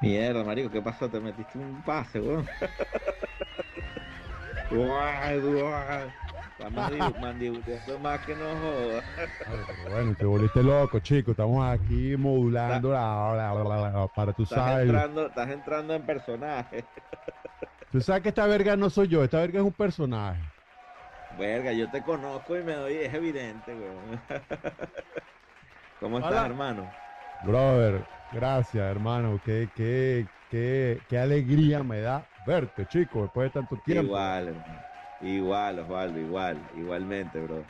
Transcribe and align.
Mierda, 0.00 0.44
marico, 0.44 0.70
¿qué 0.70 0.82
pasó? 0.82 1.10
Te 1.10 1.20
metiste 1.20 1.58
un 1.58 1.82
pase, 1.82 2.20
weón. 2.20 2.48
Está 6.48 6.70
más 7.98 8.20
que 8.20 8.34
no 8.36 8.58
joda. 8.58 9.12
Bueno, 9.76 10.16
te 10.16 10.24
volviste 10.26 10.62
loco, 10.62 10.98
chico. 11.00 11.30
Estamos 11.32 11.64
aquí 11.64 12.16
modulando 12.16 12.90
la, 12.90 13.32
la- 13.36 13.54
la- 13.64 13.90
la- 13.92 14.08
para 14.08 14.32
tú 14.32 14.44
Estás 14.48 14.66
sabes. 14.68 14.82
entrando, 14.82 15.26
estás 15.28 15.50
entrando 15.50 15.94
en 15.94 16.06
personaje. 16.06 16.90
Tú 17.90 18.00
sabes 18.00 18.22
que 18.22 18.28
esta 18.30 18.46
verga 18.46 18.76
no 18.76 18.90
soy 18.90 19.08
yo, 19.08 19.24
esta 19.24 19.40
verga 19.40 19.58
es 19.60 19.64
un 19.66 19.72
personaje. 19.74 20.52
Verga, 21.28 21.72
yo 21.72 21.90
te 21.90 22.02
conozco 22.02 22.56
y 22.56 22.62
me 22.62 22.74
doy, 22.74 22.94
es 22.96 23.12
evidente, 23.14 23.74
weón. 23.76 24.24
¿Cómo 25.98 26.18
estás, 26.18 26.44
hermano? 26.44 26.96
Brother, 27.40 28.04
gracias, 28.30 28.82
hermano. 28.90 29.40
Qué, 29.42 29.70
qué, 29.74 30.28
qué, 30.48 31.00
qué 31.08 31.18
alegría 31.18 31.82
me 31.82 32.00
da 32.00 32.28
verte, 32.44 32.86
chico, 32.86 33.22
después 33.22 33.46
de 33.46 33.50
tanto 33.50 33.76
tiempo. 33.78 34.14
Igual, 34.14 34.48
hermano. 34.48 34.84
Igual, 35.20 35.78
Osvaldo, 35.78 36.18
igual, 36.20 36.56
igualmente, 36.74 37.40
bro. 37.40 37.64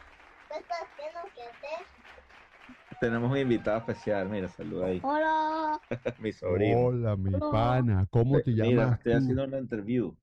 ¿Qué 0.48 0.58
estás 0.58 0.78
haciendo? 0.82 1.20
¿Qué 1.34 1.42
haces? 1.42 1.86
Tenemos 3.00 3.30
un 3.30 3.38
invitado 3.38 3.78
especial, 3.78 4.28
mira, 4.28 4.48
saluda 4.48 4.86
ahí, 4.86 5.00
Hola. 5.02 5.78
mi 6.20 6.32
sobrino. 6.32 6.86
Hola, 6.86 7.16
mi 7.16 7.30
Hola. 7.40 7.50
pana. 7.50 8.06
¿Cómo 8.10 8.40
te 8.40 8.50
Mira, 8.52 8.84
llamas 8.84 8.98
estoy 8.98 9.12
tú? 9.12 9.18
haciendo 9.18 9.44
una 9.44 9.58
interview. 9.58 10.16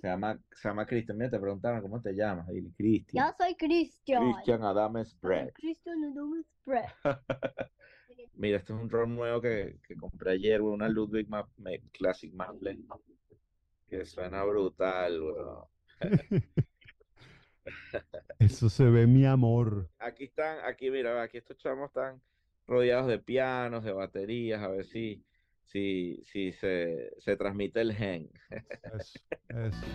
Se 0.00 0.08
llama, 0.08 0.38
se 0.52 0.68
llama 0.68 0.86
Cristian. 0.86 1.18
Mira, 1.18 1.30
te 1.30 1.38
preguntaron 1.38 1.82
cómo 1.82 2.00
te 2.00 2.12
llamas. 2.12 2.46
Y 2.52 2.70
Cristian. 2.72 3.26
Yo 3.26 3.32
soy 3.38 3.54
Cristian. 3.56 4.22
Cristian 4.22 4.64
Adames 4.64 5.18
Bread. 5.20 5.50
Cristian 5.54 6.04
Adams 6.04 6.46
Bread. 6.64 6.90
Mira, 8.40 8.56
este 8.56 8.72
es 8.72 8.78
un 8.78 8.88
ron 8.88 9.14
nuevo 9.14 9.38
que, 9.38 9.76
que 9.86 9.94
compré 9.96 10.32
ayer, 10.32 10.62
una 10.62 10.88
Ludwig 10.88 11.28
Classic 11.92 12.32
Maple. 12.32 12.78
Que 13.86 14.06
suena 14.06 14.42
brutal, 14.44 15.20
weón. 15.20 15.66
Eso 18.38 18.70
se 18.70 18.84
ve, 18.84 19.06
mi 19.06 19.26
amor. 19.26 19.90
Aquí 19.98 20.24
están, 20.24 20.64
aquí, 20.64 20.90
mira, 20.90 21.22
aquí 21.22 21.36
estos 21.36 21.58
chamos 21.58 21.88
están 21.88 22.22
rodeados 22.66 23.08
de 23.08 23.18
pianos, 23.18 23.84
de 23.84 23.92
baterías, 23.92 24.62
a 24.62 24.68
ver 24.68 24.86
si, 24.86 25.22
si, 25.66 26.22
si 26.24 26.52
se, 26.52 27.12
se 27.18 27.36
transmite 27.36 27.82
el 27.82 27.92
gen. 27.92 28.30
Eso, 28.98 29.20
eso. 29.50 29.86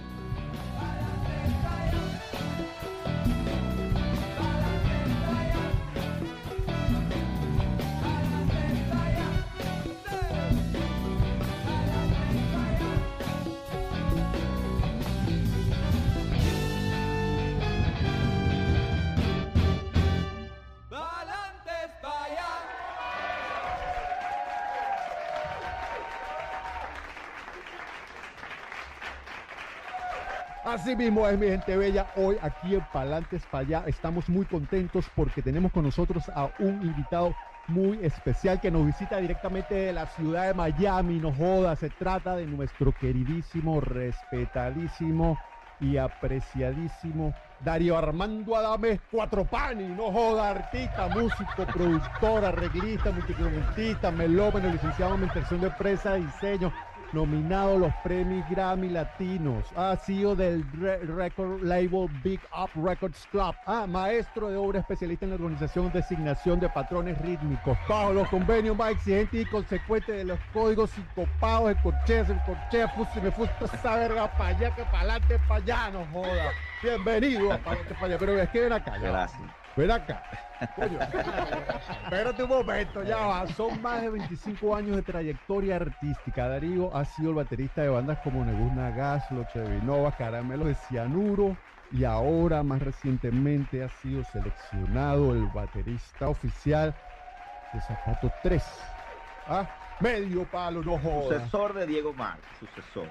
Así 30.66 30.96
mismo 30.96 31.28
es, 31.28 31.38
mi 31.38 31.46
gente 31.46 31.78
bella. 31.78 32.08
Hoy 32.16 32.38
aquí 32.42 32.74
en 32.74 32.84
Palantes 32.92 33.44
para 33.52 33.88
estamos 33.88 34.28
muy 34.28 34.48
contentos 34.48 35.06
porque 35.16 35.44
tenemos 35.44 35.72
con 35.72 35.84
nosotros 35.84 36.28
a 36.30 36.50
un 36.58 36.82
invitado 36.82 37.36
muy 37.68 38.00
especial 38.04 38.60
que 38.60 38.72
nos 38.72 38.84
visita 38.84 39.18
directamente 39.18 39.76
de 39.76 39.94
la 39.94 40.08
ciudad 40.08 40.48
de 40.48 40.56
Miami. 40.56 41.20
No 41.20 41.32
joda, 41.32 41.76
se 41.76 41.92
trata 41.92 42.36
de 42.36 42.48
nuestro 42.48 42.92
queridísimo, 43.00 43.80
respetadísimo 43.80 45.38
y 45.80 45.98
apreciadísimo 45.98 47.32
Darío 47.64 47.96
Armando 47.96 48.56
Adames 48.56 49.00
Cuatropani. 49.12 49.88
No 49.90 50.12
joda, 50.12 50.50
artista, 50.50 51.08
músico, 51.10 51.64
productor, 51.72 52.44
arreglista, 52.44 53.12
multiinstrumentista, 53.12 54.12
melómano, 54.12 54.70
licenciado 54.70 55.12
en 55.12 55.18
administración 55.18 55.62
de 55.62 55.68
empresa, 55.68 56.16
diseño, 56.16 56.72
nominado 57.12 57.78
los 57.78 57.94
premios 57.96 58.48
Grammy 58.48 58.90
Latinos, 58.90 59.74
ha 59.76 59.96
sido 59.96 60.36
del 60.36 60.64
re- 60.72 61.00
record 61.06 61.64
label 61.64 62.08
Big 62.10 62.42
Up 62.52 62.72
Records 62.76 63.26
Club, 63.28 63.56
ah, 63.66 63.88
maestro 63.88 64.50
de 64.50 64.58
obra 64.58 64.80
especialista 64.80 65.26
en 65.26 65.30
la 65.32 65.36
organización, 65.36 65.92
designación 65.92 66.60
de 66.60 66.70
patrones 66.70 67.18
rítmicos, 67.18 67.78
bajo 67.88 68.14
los 68.14 68.28
convenios 68.30 68.76
más 68.76 68.92
exigentes 68.92 69.42
y 69.42 69.46
consecuentes 69.46 70.16
de 70.16 70.26
los 70.26 70.40
códigos 70.52 70.92
sincopados, 70.92 71.70
el 71.72 71.78
corchea, 71.80 72.22
el 72.22 72.42
corchea, 72.42 72.90
fusi, 72.90 73.22
me 73.22 73.32
fusta 73.32 73.66
esa 73.66 73.96
verga 73.96 74.28
para 74.28 74.50
allá, 74.50 74.72
que 74.72 74.86
para 74.86 75.04
adelante, 75.14 75.40
para 75.40 75.60
allá, 75.62 75.92
no 75.92 76.06
joda. 76.06 76.54
Bienvenido 76.82 77.52
a 77.52 77.58
Pa'lante 77.58 77.96
pa' 77.96 78.06
allá, 78.08 78.18
pero 78.20 78.38
es 78.40 78.50
que 78.50 78.60
ven 78.62 78.74
acá. 78.74 78.98
Gracias. 78.98 79.65
Ven 79.76 79.92
acá. 79.92 80.24
Espérate 82.04 82.44
un 82.44 82.50
momento, 82.50 83.04
ya 83.04 83.18
va. 83.18 83.48
Son 83.48 83.82
más 83.82 84.02
de 84.02 84.10
25 84.10 84.76
años 84.76 84.96
de 84.96 85.02
trayectoria 85.02 85.76
artística. 85.76 86.48
Darío 86.48 86.96
ha 86.96 87.04
sido 87.04 87.32
el 87.32 87.36
baterista 87.36 87.82
de 87.82 87.90
bandas 87.90 88.20
como 88.20 88.46
Nebuna 88.46 88.92
Gas, 88.92 89.30
Loche 89.32 89.60
de 89.60 89.80
Vinova, 89.80 90.12
Caramelos 90.12 90.68
de 90.68 90.76
Cianuro. 90.76 91.58
Y 91.92 92.04
ahora, 92.04 92.64
más 92.64 92.82
recientemente, 92.82 93.84
ha 93.84 93.90
sido 93.90 94.24
seleccionado 94.24 95.34
el 95.34 95.46
baterista 95.48 96.30
oficial 96.30 96.96
de 97.74 97.82
Zapato 97.82 98.32
3. 98.44 98.64
Ah, 99.48 99.70
medio 100.00 100.46
palo, 100.46 100.82
no. 100.82 100.98
Sucesor 101.00 101.74
de 101.74 101.86
Diego 101.86 102.14
Mar, 102.14 102.38
sucesor. 102.60 103.08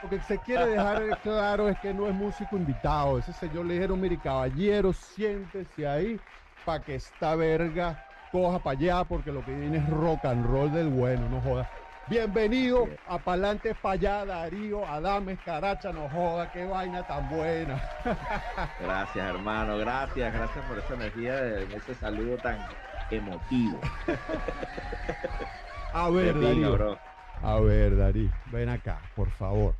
Lo 0.00 0.08
que 0.08 0.20
se 0.20 0.40
quiere 0.40 0.66
dejar 0.66 1.18
claro 1.22 1.68
es 1.68 1.78
que 1.78 1.94
no 1.94 2.08
es 2.08 2.14
músico 2.14 2.56
invitado. 2.56 3.18
Ese 3.18 3.32
señor 3.32 3.66
le 3.66 3.74
dijeron, 3.74 3.98
mire, 4.00 4.20
caballero, 4.20 4.92
siéntese 4.92 5.86
ahí 5.86 6.22
para 6.64 6.82
que 6.84 6.94
esta 6.96 7.34
verga 7.36 8.02
coja 8.30 8.62
para 8.62 8.74
allá, 8.74 9.04
porque 9.06 9.32
lo 9.32 9.44
que 9.44 9.54
viene 9.54 9.78
es 9.78 9.86
rock 9.88 10.26
and 10.26 10.44
roll 10.44 10.70
del 10.70 10.88
bueno, 10.88 11.28
no 11.28 11.40
joda. 11.40 11.68
Bienvenido 12.04 12.84
Bien. 12.84 12.98
a 13.04 13.22
Palante 13.24 13.74
para 13.74 13.94
allá, 13.94 14.24
Darío, 14.26 14.86
Adames, 14.88 15.40
Caracha, 15.40 15.92
no 15.92 16.08
joda, 16.08 16.50
qué 16.50 16.64
vaina 16.66 17.04
tan 17.04 17.26
buena. 17.28 17.82
Gracias, 18.78 19.26
hermano. 19.26 19.78
Gracias, 19.78 20.32
gracias 20.32 20.64
por 20.64 20.78
esa 20.78 20.94
energía, 20.94 21.36
de 21.36 21.76
ese 21.76 21.94
saludo 21.94 22.40
tan 22.40 22.76
emotivo. 23.08 23.90
A 25.92 26.10
ver, 26.10 26.36
Darío. 26.38 26.70
bro. 26.70 27.02
A 27.42 27.60
ver, 27.60 27.96
Darí, 27.96 28.28
ven 28.52 28.68
acá, 28.68 29.00
por 29.14 29.30
favor. 29.30 29.74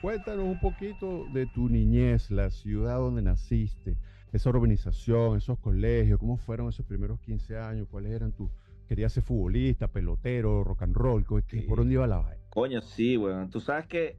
Cuéntanos 0.00 0.44
un 0.44 0.58
poquito 0.60 1.26
de 1.32 1.46
tu 1.46 1.68
niñez, 1.68 2.30
la 2.30 2.50
ciudad 2.50 2.98
donde 2.98 3.22
naciste, 3.22 3.96
esa 4.32 4.50
organización, 4.50 5.36
esos 5.38 5.58
colegios, 5.58 6.18
cómo 6.18 6.36
fueron 6.36 6.68
esos 6.68 6.84
primeros 6.86 7.20
15 7.20 7.58
años, 7.58 7.88
cuáles 7.90 8.12
eran 8.12 8.32
tus... 8.32 8.50
¿Querías 8.88 9.12
ser 9.14 9.22
futbolista, 9.22 9.88
pelotero, 9.88 10.62
rock 10.62 10.82
and 10.82 10.94
roll? 10.94 11.24
¿Qué- 11.26 11.42
qué- 11.46 11.60
Sí. 11.62 11.66
¿Por 11.66 11.78
dónde 11.78 11.94
iba 11.94 12.06
la 12.06 12.18
vaina? 12.18 12.42
Coño, 12.50 12.82
sí, 12.82 13.16
weón. 13.16 13.48
Tú 13.48 13.60
sabes 13.60 13.86
que 13.86 14.18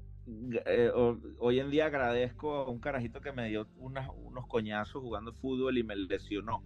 eh, 0.65 0.89
ho- 0.93 1.19
hoy 1.37 1.59
en 1.59 1.69
día 1.69 1.85
agradezco 1.85 2.55
a 2.55 2.69
un 2.71 2.79
carajito 2.79 3.21
que 3.21 3.31
me 3.31 3.47
dio 3.47 3.67
unas- 3.77 4.09
unos 4.15 4.47
coñazos 4.47 5.03
jugando 5.03 5.33
fútbol 5.33 5.77
y 5.77 5.83
me 5.83 5.95
lesionó. 5.95 6.63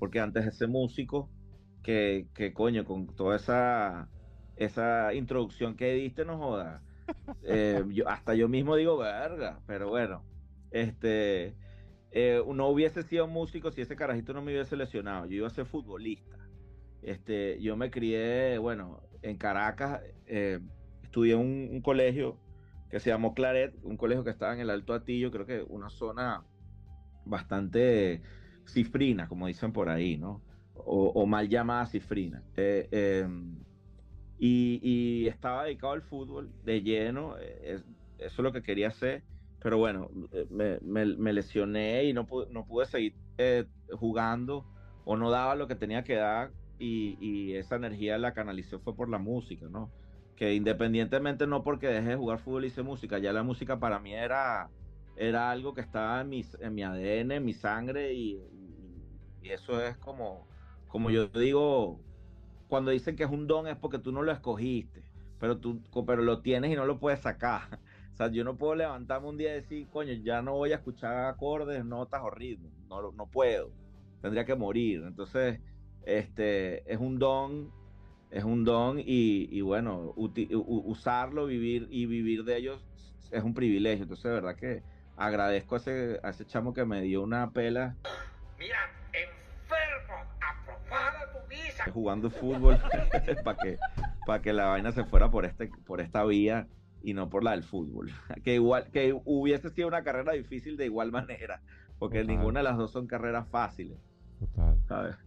Porque 0.00 0.18
antes 0.18 0.44
ese 0.44 0.66
músico, 0.66 1.30
que, 1.84 2.26
que 2.34 2.52
coño, 2.52 2.84
con 2.84 3.06
toda 3.14 3.36
esa, 3.36 4.08
esa 4.56 5.14
introducción 5.14 5.76
que 5.76 5.92
diste, 5.94 6.24
no 6.24 6.38
joda. 6.38 6.82
Eh, 7.44 7.84
hasta 8.06 8.34
yo 8.34 8.48
mismo 8.48 8.74
digo, 8.74 8.98
verga, 8.98 9.60
pero 9.66 9.88
bueno, 9.88 10.24
este, 10.72 11.54
eh, 12.10 12.42
no 12.52 12.68
hubiese 12.68 13.02
sido 13.02 13.28
músico 13.28 13.70
si 13.70 13.82
ese 13.82 13.94
carajito 13.94 14.32
no 14.32 14.42
me 14.42 14.52
hubiese 14.52 14.76
lesionado. 14.76 15.26
Yo 15.26 15.36
iba 15.36 15.46
a 15.46 15.50
ser 15.50 15.66
futbolista. 15.66 16.36
Este, 17.02 17.60
yo 17.62 17.76
me 17.76 17.90
crié, 17.90 18.58
bueno, 18.58 19.02
en 19.22 19.36
Caracas, 19.36 20.00
eh, 20.26 20.60
estudié 21.02 21.34
en 21.34 21.40
un, 21.40 21.80
colegio 21.80 22.36
que 22.90 23.00
se 23.00 23.10
llamó 23.10 23.34
Claret, 23.34 23.74
un 23.82 23.96
colegio 23.96 24.24
que 24.24 24.30
estaba 24.30 24.54
en 24.54 24.60
el 24.60 24.70
Alto 24.70 24.92
Atillo, 24.94 25.30
creo 25.30 25.46
que 25.46 25.64
una 25.68 25.90
zona 25.90 26.44
bastante 27.24 28.22
cifrina, 28.66 29.28
como 29.28 29.46
dicen 29.46 29.72
por 29.72 29.88
ahí, 29.88 30.16
¿no? 30.16 30.42
O, 30.74 31.08
o 31.08 31.26
mal 31.26 31.48
llamada 31.48 31.86
cifrina. 31.86 32.42
Eh, 32.56 32.88
eh, 32.90 33.28
y, 34.38 35.26
estaba 35.28 35.64
dedicado 35.64 35.92
al 35.92 36.02
fútbol 36.02 36.54
de 36.62 36.82
lleno, 36.82 37.38
eh, 37.38 37.58
es- 37.62 37.84
eso 38.18 38.42
es 38.42 38.44
lo 38.44 38.52
que 38.52 38.62
quería 38.62 38.88
hacer, 38.88 39.24
pero 39.58 39.78
bueno, 39.78 40.10
eh, 40.32 40.46
me, 40.50 41.32
lesioné 41.32 42.04
y 42.04 42.12
no 42.12 42.26
pude, 42.26 42.46
no 42.50 42.66
pude 42.66 42.86
seguir 42.86 43.16
eh, 43.38 43.66
jugando 43.92 44.68
o 45.04 45.16
no 45.16 45.30
daba 45.30 45.54
lo 45.54 45.68
que 45.68 45.74
tenía 45.76 46.02
que 46.04 46.14
dar 46.16 46.54
y, 46.78 47.54
esa 47.54 47.76
energía 47.76 48.18
la 48.18 48.34
canalicé 48.34 48.78
fue 48.78 48.94
por 48.96 49.08
la 49.08 49.18
música, 49.18 49.66
¿no? 49.70 49.94
Que 50.34 50.54
independientemente 50.54 51.46
no 51.46 51.62
porque 51.64 51.86
dejé 51.88 52.10
de 52.10 52.16
jugar 52.16 52.38
fútbol 52.40 52.64
hice 52.66 52.82
música, 52.82 53.18
ya 53.18 53.32
la 53.32 53.42
música 53.42 53.78
para 53.80 53.98
mí 53.98 54.14
era, 54.14 54.72
era 55.14 55.50
algo 55.50 55.74
que 55.74 55.80
estaba 55.82 56.20
en 56.20 56.28
mi, 56.28 56.44
en 56.60 56.74
mi 56.74 56.82
ADN, 56.82 57.36
en 57.36 57.44
mi 57.44 57.54
sangre 57.54 58.12
y, 58.14 58.34
y- 58.36 59.20
y 59.40 59.50
eso 59.50 59.80
es 59.82 59.96
como, 59.98 60.48
como 60.86 61.10
yo 61.10 61.28
digo, 61.28 62.05
cuando 62.68 62.90
dicen 62.90 63.16
que 63.16 63.24
es 63.24 63.30
un 63.30 63.46
don 63.46 63.66
es 63.66 63.76
porque 63.76 63.98
tú 63.98 64.12
no 64.12 64.22
lo 64.22 64.32
escogiste, 64.32 65.02
pero 65.38 65.58
tú 65.58 65.82
pero 66.06 66.22
lo 66.22 66.40
tienes 66.40 66.72
y 66.72 66.74
no 66.74 66.86
lo 66.86 66.98
puedes 66.98 67.20
sacar. 67.20 67.80
O 68.12 68.16
sea, 68.16 68.28
yo 68.28 68.44
no 68.44 68.56
puedo 68.56 68.74
levantarme 68.74 69.28
un 69.28 69.36
día 69.36 69.50
y 69.50 69.60
decir, 69.60 69.86
coño, 69.90 70.14
ya 70.14 70.40
no 70.40 70.54
voy 70.54 70.72
a 70.72 70.76
escuchar 70.76 71.26
acordes, 71.26 71.84
notas 71.84 72.22
o 72.24 72.30
ritmos. 72.30 72.72
No, 72.88 73.12
no 73.12 73.26
puedo. 73.26 73.70
Tendría 74.22 74.46
que 74.46 74.54
morir. 74.54 75.02
Entonces, 75.06 75.60
este, 76.06 76.90
es 76.90 76.98
un 76.98 77.18
don, 77.18 77.70
es 78.30 78.42
un 78.42 78.64
don 78.64 78.98
y, 78.98 79.60
bueno, 79.60 80.14
usarlo, 80.16 81.44
vivir 81.44 81.88
y 81.90 82.06
vivir 82.06 82.44
de 82.44 82.56
ellos 82.56 82.86
es 83.30 83.44
un 83.44 83.52
privilegio. 83.52 84.04
Entonces, 84.04 84.24
de 84.24 84.30
verdad 84.30 84.56
que 84.56 84.82
agradezco 85.18 85.74
a 85.74 85.78
ese, 85.78 86.18
a 86.22 86.30
ese 86.30 86.46
chamo 86.46 86.72
que 86.72 86.86
me 86.86 87.02
dio 87.02 87.22
una 87.22 87.50
pela. 87.50 87.96
Mira, 88.58 88.78
Jugando 91.92 92.30
fútbol 92.30 92.78
para 93.44 93.56
que, 93.56 93.78
para 94.26 94.42
que 94.42 94.52
la 94.52 94.66
vaina 94.66 94.92
se 94.92 95.04
fuera 95.04 95.30
por, 95.30 95.44
este, 95.44 95.70
por 95.86 96.00
esta 96.00 96.24
vía 96.24 96.68
y 97.02 97.14
no 97.14 97.28
por 97.28 97.44
la 97.44 97.52
del 97.52 97.62
fútbol. 97.62 98.10
Que 98.44 98.54
igual, 98.54 98.90
que 98.90 99.18
hubiese 99.24 99.70
sido 99.70 99.88
una 99.88 100.02
carrera 100.02 100.32
difícil 100.32 100.76
de 100.76 100.86
igual 100.86 101.12
manera, 101.12 101.62
porque 101.98 102.24
ninguna 102.24 102.60
de 102.60 102.64
las 102.64 102.76
dos 102.76 102.90
son 102.92 103.06
carreras 103.06 103.48
fáciles. 103.48 103.98
Total. 104.38 105.18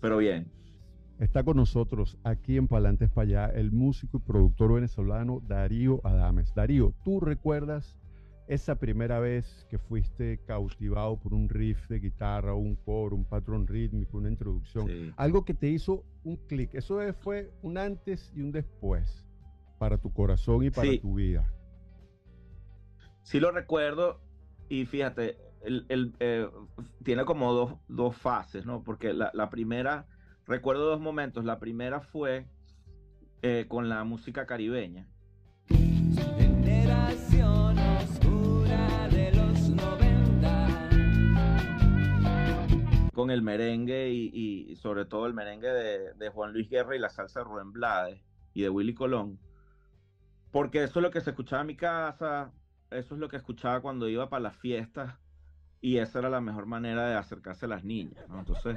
Pero 0.00 0.18
bien. 0.18 0.50
Está 1.18 1.42
con 1.42 1.56
nosotros 1.56 2.16
aquí 2.22 2.56
en 2.56 2.68
Palantes 2.68 3.10
para 3.10 3.24
allá 3.24 3.46
el 3.46 3.72
músico 3.72 4.18
y 4.18 4.20
productor 4.20 4.74
venezolano 4.74 5.40
Darío 5.44 6.00
Adames. 6.04 6.54
Darío, 6.54 6.94
¿tú 7.02 7.18
recuerdas 7.18 7.98
esa 8.48 8.76
primera 8.76 9.20
vez 9.20 9.66
que 9.68 9.78
fuiste 9.78 10.40
cautivado 10.46 11.20
por 11.20 11.34
un 11.34 11.48
riff 11.48 11.86
de 11.88 12.00
guitarra, 12.00 12.54
un 12.54 12.76
coro, 12.76 13.14
un 13.14 13.24
patrón 13.24 13.66
rítmico, 13.66 14.16
una 14.16 14.30
introducción? 14.30 15.12
Algo 15.16 15.44
que 15.44 15.54
te 15.54 15.68
hizo 15.68 16.04
un 16.24 16.36
clic. 16.36 16.74
Eso 16.74 17.00
fue 17.14 17.52
un 17.62 17.76
antes 17.78 18.32
y 18.34 18.40
un 18.40 18.50
después 18.50 19.24
para 19.78 19.98
tu 19.98 20.12
corazón 20.12 20.64
y 20.64 20.70
para 20.70 20.98
tu 20.98 21.14
vida. 21.14 21.52
Sí 23.22 23.38
lo 23.38 23.50
recuerdo 23.50 24.20
y 24.68 24.86
fíjate, 24.86 25.36
el, 25.62 26.14
eh, 26.20 26.48
tiene 27.04 27.24
como 27.24 27.78
dos, 27.88 28.16
fases, 28.16 28.64
¿no? 28.64 28.82
Porque 28.82 29.12
la, 29.12 29.50
primera, 29.50 30.06
recuerdo 30.46 30.86
dos 30.86 31.00
momentos. 31.00 31.44
La 31.44 31.58
primera 31.58 32.00
fue 32.00 32.46
eh, 33.42 33.66
con 33.68 33.88
la 33.88 34.04
música 34.04 34.46
caribeña. 34.46 35.08
Generación 36.38 37.87
Con 43.18 43.30
el 43.32 43.42
merengue 43.42 44.10
y, 44.10 44.76
sobre 44.76 45.04
todo 45.04 45.26
el 45.26 45.34
merengue 45.34 45.68
de, 45.68 46.14
de, 46.14 46.28
Juan 46.28 46.52
Luis 46.52 46.70
Guerra 46.70 46.94
y 46.94 47.00
la 47.00 47.08
salsa 47.08 47.40
de 47.40 47.44
Rubén 47.44 47.72
Blades 47.72 48.22
y 48.54 48.62
de 48.62 48.70
Willy 48.70 48.94
Colón 48.94 49.38
porque 50.50 50.82
eso 50.82 50.98
es 50.98 51.02
lo 51.02 51.10
que 51.10 51.20
se 51.20 51.30
escuchaba 51.30 51.62
en 51.62 51.66
mi 51.68 51.76
casa, 51.76 52.52
eso 52.90 53.14
es 53.14 53.20
lo 53.20 53.28
que 53.28 53.36
escuchaba 53.36 53.80
cuando 53.80 54.08
iba 54.08 54.28
para 54.28 54.42
las 54.42 54.56
fiestas 54.56 55.14
y 55.80 55.98
esa 55.98 56.20
era 56.20 56.30
la 56.30 56.40
mejor 56.40 56.66
manera 56.66 57.08
de 57.08 57.14
acercarse 57.14 57.66
a 57.66 57.68
las 57.68 57.84
niñas, 57.84 58.24
Entonces, 58.30 58.76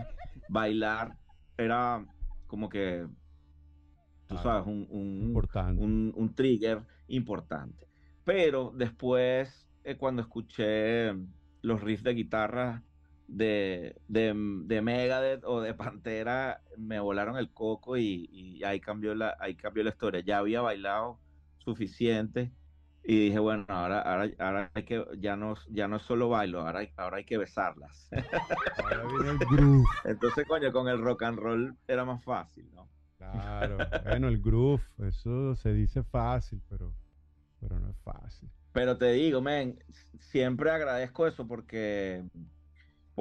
bailar 0.49 1.17
era 1.57 2.05
como 2.47 2.69
que, 2.69 3.07
tú 4.27 4.37
sabes, 4.37 4.67
un, 4.67 4.87
un, 4.89 6.13
un, 6.15 6.35
trigger 6.35 6.83
importante. 7.07 7.87
Pero 8.23 8.73
después, 8.75 9.67
eh, 9.83 9.95
cuando 9.95 10.21
escuché 10.21 11.13
los 11.61 11.81
riffs 11.81 12.03
de 12.03 12.13
guitarra 12.13 12.83
de, 13.31 13.95
de, 14.07 14.81
Megadeth 14.81 15.43
o 15.45 15.61
de 15.61 15.73
Pantera, 15.73 16.61
me 16.77 16.99
volaron 16.99 17.37
el 17.37 17.51
coco 17.51 17.97
y, 17.97 18.29
y 18.31 18.63
ahí, 18.63 18.79
cambió 18.79 19.15
la, 19.15 19.37
ahí 19.39 19.55
cambió 19.55 19.83
la 19.83 19.91
historia. 19.91 20.21
Ya 20.21 20.39
había 20.39 20.61
bailado 20.61 21.19
suficiente. 21.57 22.51
Y 23.03 23.17
dije, 23.25 23.39
bueno, 23.39 23.65
ahora, 23.67 24.01
ahora, 24.01 24.29
ahora 24.37 24.71
hay 24.75 24.83
que, 24.83 25.03
ya 25.17 25.35
no, 25.35 25.55
ya 25.69 25.87
no 25.87 25.97
solo 25.97 26.29
bailo, 26.29 26.61
ahora 26.61 26.81
hay, 26.81 26.91
ahora 26.97 27.17
hay 27.17 27.25
que 27.25 27.39
besarlas. 27.39 28.07
Entonces, 30.05 30.45
coño, 30.47 30.71
con 30.71 30.87
el 30.87 31.01
rock 31.01 31.23
and 31.23 31.39
roll 31.39 31.75
era 31.87 32.05
más 32.05 32.23
fácil, 32.23 32.69
¿no? 32.75 32.87
Claro, 33.17 33.77
bueno, 34.07 34.27
el 34.27 34.39
groove, 34.39 34.83
eso 35.07 35.55
se 35.55 35.73
dice 35.73 36.03
fácil, 36.03 36.61
pero, 36.69 36.93
pero 37.59 37.79
no 37.79 37.89
es 37.89 37.97
fácil. 37.97 38.49
Pero 38.71 38.97
te 38.97 39.11
digo, 39.13 39.41
men, 39.41 39.79
siempre 40.19 40.69
agradezco 40.69 41.25
eso 41.25 41.47
porque, 41.47 42.23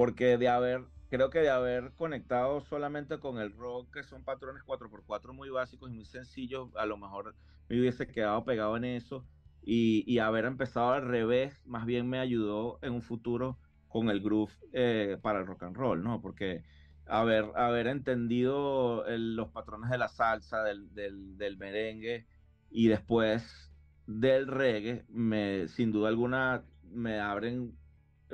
porque 0.01 0.39
de 0.39 0.47
haber 0.47 0.85
creo 1.11 1.29
que 1.29 1.41
de 1.41 1.51
haber 1.51 1.91
conectado 1.91 2.59
solamente 2.61 3.19
con 3.19 3.37
el 3.37 3.55
rock, 3.55 3.93
que 3.93 4.01
son 4.01 4.23
patrones 4.23 4.63
4x4 4.63 5.31
muy 5.31 5.51
básicos 5.51 5.91
y 5.91 5.93
muy 5.93 6.05
sencillos, 6.05 6.69
a 6.75 6.87
lo 6.87 6.97
mejor 6.97 7.35
me 7.69 7.79
hubiese 7.79 8.07
quedado 8.07 8.43
pegado 8.43 8.75
en 8.77 8.85
eso 8.85 9.23
y, 9.61 10.17
haber 10.17 10.45
empezado 10.45 10.93
al 10.93 11.07
revés, 11.07 11.53
más 11.67 11.85
bien 11.85 12.09
me 12.09 12.17
ayudó 12.17 12.79
en 12.81 12.93
un 12.93 13.03
futuro 13.03 13.59
con 13.89 14.09
el 14.09 14.21
groove 14.21 14.51
eh, 14.73 15.19
para 15.21 15.41
el 15.41 15.45
rock 15.45 15.61
and 15.61 15.75
roll, 15.75 16.01
¿no? 16.01 16.19
Porque 16.19 16.63
haber, 17.05 17.51
haber 17.55 17.85
entendido 17.85 19.05
los 19.07 19.49
patrones 19.49 19.91
de 19.91 19.99
la 19.99 20.07
salsa, 20.07 20.63
del, 20.63 20.95
del, 20.95 21.57
merengue 21.57 22.25
y 22.71 22.87
después 22.87 23.71
del 24.07 24.47
reggae, 24.47 25.05
me, 25.09 25.67
sin 25.67 25.91
duda 25.91 26.09
alguna 26.09 26.63
me 26.91 27.19
abren 27.19 27.77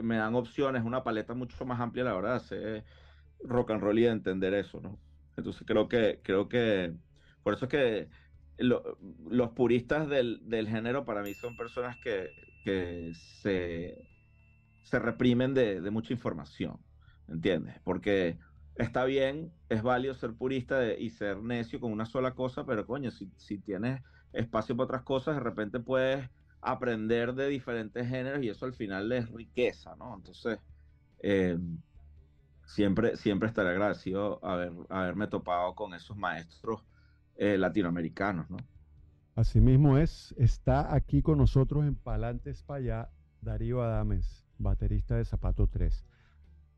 me 0.01 0.17
dan 0.17 0.35
opciones, 0.35 0.83
una 0.83 1.03
paleta 1.03 1.33
mucho 1.33 1.65
más 1.65 1.79
amplia 1.79 2.03
la 2.03 2.13
verdad 2.13 2.31
de 2.31 2.35
hacer 2.37 2.85
rock 3.43 3.71
and 3.71 3.81
roll 3.81 3.99
y 3.99 4.03
de 4.03 4.09
entender 4.09 4.53
eso, 4.53 4.81
¿no? 4.81 4.99
Entonces 5.35 5.63
creo 5.65 5.87
que, 5.87 6.19
creo 6.23 6.49
que, 6.49 6.93
por 7.43 7.53
eso 7.53 7.65
es 7.65 7.69
que 7.71 8.09
los 8.57 9.51
puristas 9.51 10.09
del, 10.09 10.67
género 10.67 11.05
para 11.05 11.21
mí 11.21 11.33
son 11.33 11.55
personas 11.55 11.97
que, 12.03 12.31
se, 13.13 14.03
se 14.83 14.99
reprimen 14.99 15.53
de, 15.53 15.79
mucha 15.91 16.13
información, 16.13 16.79
¿entiendes? 17.27 17.75
Porque 17.83 18.39
está 18.75 19.05
bien, 19.05 19.51
es 19.69 19.83
válido 19.83 20.13
ser 20.15 20.33
purista 20.33 20.93
y 20.93 21.11
ser 21.11 21.37
necio 21.37 21.79
con 21.79 21.91
una 21.91 22.05
sola 22.05 22.31
cosa, 22.33 22.65
pero 22.65 22.85
coño, 22.85 23.11
si, 23.11 23.31
si 23.37 23.59
tienes 23.59 24.01
espacio 24.33 24.75
para 24.75 24.85
otras 24.85 25.03
cosas, 25.03 25.35
de 25.35 25.41
repente 25.41 25.79
puedes 25.79 26.27
aprender 26.61 27.33
de 27.33 27.47
diferentes 27.47 28.07
géneros 28.07 28.43
y 28.43 28.49
eso 28.49 28.65
al 28.65 28.73
final 28.73 29.11
es 29.11 29.29
riqueza, 29.29 29.95
¿no? 29.95 30.15
Entonces, 30.15 30.59
eh, 31.19 31.57
siempre, 32.65 33.15
siempre 33.17 33.47
estaré 33.47 33.69
agradecido 33.69 34.43
haber, 34.45 34.71
haberme 34.89 35.27
topado 35.27 35.73
con 35.75 35.93
esos 35.93 36.17
maestros 36.17 36.83
eh, 37.35 37.57
latinoamericanos, 37.57 38.49
¿no? 38.49 38.57
Asimismo 39.35 39.99
es, 39.99 40.33
está 40.37 40.95
aquí 40.95 41.21
con 41.21 41.37
nosotros 41.37 41.85
en 41.85 41.95
Palantes 41.95 42.63
para 42.63 42.79
allá 42.79 43.09
Darío 43.41 43.83
Adames, 43.83 44.47
baterista 44.57 45.15
de 45.15 45.25
Zapato 45.25 45.67
3. 45.67 46.03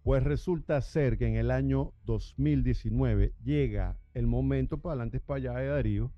Pues 0.03 0.23
resulta 0.23 0.81
ser 0.81 1.17
que 1.17 1.27
en 1.27 1.35
el 1.35 1.51
año 1.51 1.93
2019 2.03 3.33
llega 3.43 3.97
el 4.13 4.27
momento 4.27 4.81
Palantes 4.81 5.21
para 5.21 5.37
allá 5.37 5.53
de 5.53 5.67
Darío 5.67 6.11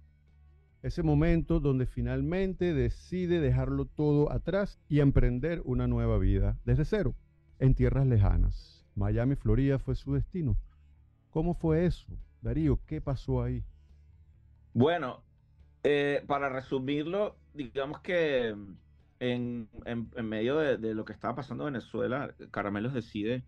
ese 0.81 1.03
momento 1.03 1.59
donde 1.59 1.85
finalmente 1.85 2.73
decide 2.73 3.39
dejarlo 3.39 3.85
todo 3.85 4.31
atrás 4.31 4.79
y 4.89 4.99
emprender 4.99 5.61
una 5.63 5.87
nueva 5.87 6.17
vida 6.17 6.57
desde 6.65 6.85
cero, 6.85 7.15
en 7.59 7.75
tierras 7.75 8.07
lejanas. 8.07 8.85
Miami, 8.95 9.35
Florida 9.35 9.79
fue 9.79 9.95
su 9.95 10.13
destino. 10.13 10.57
¿Cómo 11.29 11.53
fue 11.53 11.85
eso? 11.85 12.07
Darío, 12.41 12.79
¿qué 12.87 12.99
pasó 12.99 13.43
ahí? 13.43 13.63
Bueno, 14.73 15.23
eh, 15.83 16.23
para 16.27 16.49
resumirlo, 16.49 17.37
digamos 17.53 18.01
que 18.01 18.55
en, 19.19 19.69
medio 20.23 20.57
de, 20.57 20.93
lo 20.95 21.05
que 21.05 21.13
estaba 21.13 21.35
pasando 21.35 21.67
en 21.67 21.73
Venezuela, 21.73 22.33
Caramelos 22.49 22.93
decide 22.93 23.43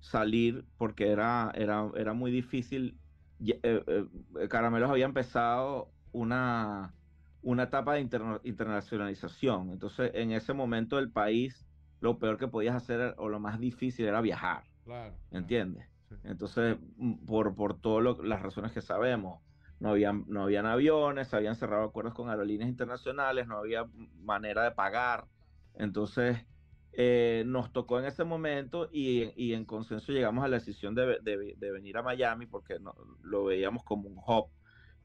salir 0.00 0.64
porque 0.76 1.10
era, 1.10 1.52
era, 1.54 1.88
era 1.96 2.12
muy 2.12 2.32
difícil. 2.32 2.98
Eh, 3.44 3.60
eh, 3.62 4.48
Caramelos 4.48 4.90
había 4.90 5.06
empezado 5.06 5.91
una, 6.12 6.94
una 7.42 7.64
etapa 7.64 7.94
de 7.94 8.00
internacionalización. 8.44 9.70
Entonces, 9.70 10.10
en 10.14 10.32
ese 10.32 10.52
momento 10.52 10.96
del 10.96 11.10
país, 11.10 11.66
lo 12.00 12.18
peor 12.18 12.38
que 12.38 12.48
podías 12.48 12.76
hacer 12.76 13.14
o 13.18 13.28
lo 13.28 13.40
más 13.40 13.58
difícil 13.58 14.06
era 14.06 14.20
viajar. 14.20 14.64
Claro. 14.84 15.14
¿Entiendes? 15.30 15.88
Entonces, 16.24 16.76
mm, 16.96 17.24
por, 17.26 17.54
por 17.54 17.80
todas 17.80 18.18
las 18.24 18.42
razones 18.42 18.72
que 18.72 18.80
sabemos, 18.80 19.40
no 19.80 19.90
habían, 19.90 20.24
no 20.28 20.44
habían 20.44 20.66
aviones, 20.66 21.34
habían 21.34 21.56
cerrado 21.56 21.84
acuerdos 21.84 22.14
con 22.14 22.30
aerolíneas 22.30 22.68
internacionales, 22.68 23.48
no 23.48 23.58
había 23.58 23.84
manera 24.20 24.62
de 24.62 24.70
pagar. 24.70 25.26
Entonces, 25.74 26.38
eh, 26.92 27.42
nos 27.46 27.72
tocó 27.72 27.98
en 27.98 28.04
ese 28.04 28.22
momento 28.22 28.88
y, 28.92 29.32
y, 29.34 29.54
en 29.54 29.64
consenso 29.64 30.12
llegamos 30.12 30.44
a 30.44 30.48
la 30.48 30.58
decisión 30.58 30.94
de, 30.94 31.18
de, 31.22 31.70
venir 31.72 31.96
a 31.96 32.02
Miami 32.02 32.46
porque 32.46 32.78
no, 32.78 32.94
lo 33.22 33.44
veíamos 33.46 33.82
como 33.82 34.08
un 34.08 34.18
hub 34.18 34.50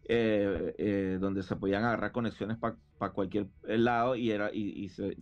eh, 0.07 0.73
eh, 0.77 1.17
donde 1.19 1.43
se 1.43 1.55
podían 1.57 1.83
agarrar 1.83 2.11
conexiones 2.11 2.57
para 2.57 2.77
cualquier 3.13 3.49
lado 3.63 4.15
y, 4.15 4.31
era, 4.31 4.49
y, 4.53 4.89
se, 4.89 5.17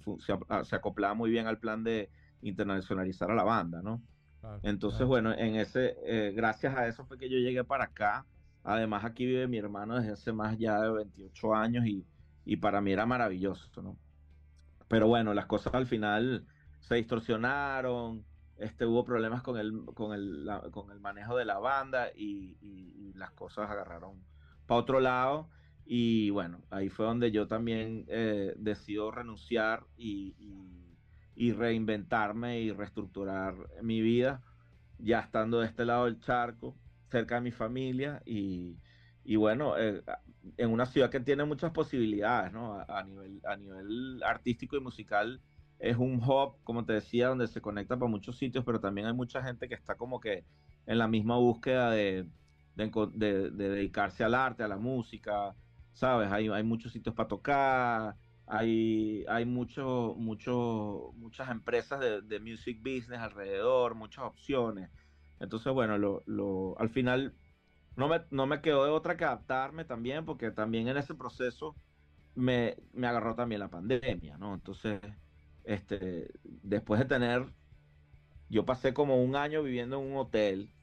ah, 0.50 0.64
se, 0.64 0.76
acoplaba 0.76 1.14
muy 1.16 1.30
bien 1.32 1.48
al 1.48 1.60
plan 1.60 1.84
de 1.84 2.12
internacionalizar 2.42 3.32
a 3.32 3.36
la 3.36 3.44
banda, 3.44 3.82
¿no? 3.82 4.04
Entonces, 4.62 5.06
bueno, 5.08 5.34
en 5.34 5.56
ese, 5.56 5.96
eh, 6.06 6.32
gracias 6.34 6.76
a 6.76 6.88
eso 6.88 7.06
fue 7.06 7.18
que 7.18 7.30
yo 7.30 7.38
llegué 7.38 7.64
para 7.64 7.86
acá 7.86 8.28
Además, 8.68 9.06
aquí 9.06 9.26
vive 9.28 9.48
mi 9.48 9.58
hermano 9.60 9.96
desde 9.98 10.14
hace 10.14 10.34
más 10.34 10.58
ya 10.58 10.82
de 10.82 10.90
28 10.92 11.54
años 11.54 11.86
y, 11.86 12.08
y 12.44 12.58
para 12.58 12.82
mí 12.82 12.92
era 12.92 13.06
maravilloso, 13.06 13.70
¿no? 13.84 14.00
Pero 14.88 15.08
bueno, 15.08 15.34
las 15.34 15.46
cosas 15.48 15.74
al 15.76 15.88
final 15.88 16.48
se 16.80 16.96
distorsionaron, 16.96 18.28
este, 18.56 18.86
hubo 18.86 19.04
problemas 19.04 19.44
con 19.44 19.58
el, 19.58 19.86
con 19.96 20.14
el, 20.14 20.46
la- 20.46 20.62
con 20.72 20.92
el 20.92 21.00
manejo 21.00 21.36
de 21.38 21.46
la 21.46 21.60
banda 21.60 22.10
y, 22.16 22.58
y- 22.62 23.10
y 23.10 23.14
las 23.14 23.32
cosas 23.34 23.70
agarraron 23.70 24.28
para 24.66 24.80
otro 24.80 25.00
lado. 25.00 25.50
Y 25.86 26.30
bueno, 26.32 26.62
ahí 26.72 26.90
fue 26.90 27.06
donde 27.06 27.32
yo 27.32 27.48
también 27.48 28.06
eh, 28.08 28.54
decido 28.58 29.12
renunciar 29.12 29.86
y, 29.98 30.36
reinventarme 31.36 32.62
y 32.62 32.72
reestructurar 32.72 33.56
mi 33.84 34.02
vida, 34.02 34.42
ya 34.98 35.20
estando 35.20 35.60
de 35.60 35.68
este 35.68 35.86
lado 35.86 36.06
del 36.06 36.20
charco, 36.22 36.76
cerca 37.12 37.36
de 37.36 37.42
mi 37.42 37.52
familia 37.52 38.22
y, 38.26 38.78
y 39.24 39.36
bueno, 39.36 39.78
eh, 39.78 40.02
en 40.58 40.72
una 40.72 40.86
ciudad 40.86 41.10
que 41.10 41.20
tiene 41.20 41.46
muchas 41.46 41.72
posibilidades, 41.72 42.52
¿no? 42.52 42.74
A, 42.76 42.86
a 42.88 43.04
nivel, 43.04 43.42
a 43.46 43.56
nivel 43.58 44.24
artístico 44.24 44.78
y 44.78 44.80
musical 44.80 45.42
es 45.80 45.98
un 45.98 46.16
hub, 46.24 46.56
como 46.64 46.86
te 46.86 46.94
decía, 46.94 47.28
donde 47.28 47.48
se 47.48 47.62
conecta 47.62 47.98
para 47.98 48.10
muchos 48.10 48.38
sitios, 48.38 48.64
pero 48.66 48.80
también 48.80 49.08
hay 49.08 49.14
mucha 49.14 49.44
gente 49.44 49.68
que 49.68 49.76
está 49.76 49.96
como 49.96 50.20
que 50.20 50.46
en 50.86 50.98
la 50.98 51.08
misma 51.08 51.38
búsqueda 51.38 51.92
de, 51.92 52.28
de, 52.76 53.52
dedicarse 53.52 54.24
al 54.24 54.34
arte, 54.36 54.64
a 54.64 54.68
la 54.68 54.78
música, 54.78 55.56
¿sabes? 55.94 56.32
Hay, 56.32 56.48
hay 56.50 56.64
muchos 56.64 56.92
sitios 56.92 57.16
para 57.16 57.28
tocar, 57.28 58.16
hay, 58.46 59.26
hay 59.28 59.46
mucho, 59.46 60.16
mucho, 60.18 61.12
muchas 61.16 61.50
empresas 61.50 62.00
de, 62.00 62.22
de 62.22 62.40
music 62.40 62.80
business 62.80 63.20
alrededor, 63.20 63.96
muchas 63.96 64.26
opciones. 64.26 64.90
Entonces, 65.40 65.74
bueno, 65.74 65.98
lo, 65.98 66.24
lo, 66.26 66.78
al 66.80 66.90
final 66.90 67.36
no 67.96 68.08
me, 68.08 68.22
no 68.32 68.46
me 68.48 68.62
quedó 68.62 68.86
de 68.86 68.92
otra 68.92 69.18
que 69.18 69.26
adaptarme 69.26 69.86
también, 69.86 70.26
porque 70.26 70.52
también 70.52 70.88
en 70.88 70.98
ese 70.98 71.16
proceso 71.16 71.76
me, 72.36 72.78
me 72.94 73.08
agarró 73.08 73.36
también 73.36 73.60
la 73.60 73.70
pandemia, 73.70 74.38
¿no? 74.38 74.54
Entonces, 74.54 75.02
este, 75.64 76.32
después 76.44 77.00
de 77.00 77.06
tener, 77.06 77.54
yo 78.50 78.66
pasé 78.66 78.94
como 78.94 79.24
un 79.24 79.36
año 79.36 79.64
viviendo 79.64 80.00
en 80.02 80.12
un 80.12 80.18
hotel, 80.18 80.74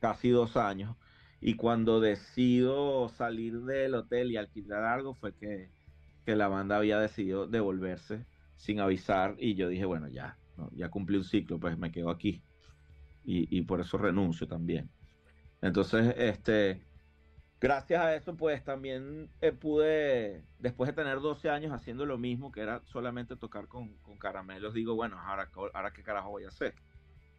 casi 0.00 0.30
dos 0.30 0.56
años, 0.56 0.96
y 1.46 1.56
cuando 1.56 2.00
decido 2.00 3.10
salir 3.10 3.60
del 3.64 3.94
hotel 3.96 4.32
y 4.32 4.38
alquilar 4.38 4.82
algo 4.84 5.14
fue 5.14 5.36
que, 5.36 5.74
que 6.24 6.36
la 6.36 6.48
banda 6.48 6.78
había 6.78 6.98
decidido 6.98 7.46
devolverse 7.46 8.26
sin 8.56 8.80
avisar 8.80 9.36
y 9.38 9.54
yo 9.54 9.68
dije, 9.68 9.84
bueno, 9.84 10.08
ya, 10.08 10.40
ya 10.72 10.88
cumplí 10.88 11.18
un 11.18 11.24
ciclo, 11.24 11.60
pues 11.60 11.76
me 11.76 11.92
quedo 11.92 12.08
aquí. 12.10 12.46
Y, 13.22 13.58
y 13.58 13.62
por 13.62 13.80
eso 13.82 13.98
renuncio 13.98 14.48
también. 14.48 14.94
Entonces, 15.60 16.14
este, 16.18 16.88
gracias 17.60 18.00
a 18.02 18.16
eso, 18.16 18.36
pues 18.36 18.64
también 18.64 19.34
eh, 19.40 19.52
pude, 19.52 20.46
después 20.58 20.88
de 20.88 20.94
tener 20.94 21.20
12 21.20 21.50
años 21.50 21.72
haciendo 21.72 22.06
lo 22.06 22.18
mismo, 22.18 22.52
que 22.52 22.62
era 22.62 22.82
solamente 22.86 23.36
tocar 23.36 23.68
con, 23.68 23.98
con 24.00 24.18
caramelos, 24.18 24.74
digo, 24.74 24.94
bueno, 24.96 25.18
ahora, 25.20 25.50
ahora 25.74 25.92
qué 25.92 26.02
carajo 26.02 26.30
voy 26.30 26.44
a 26.44 26.48
hacer. 26.48 26.74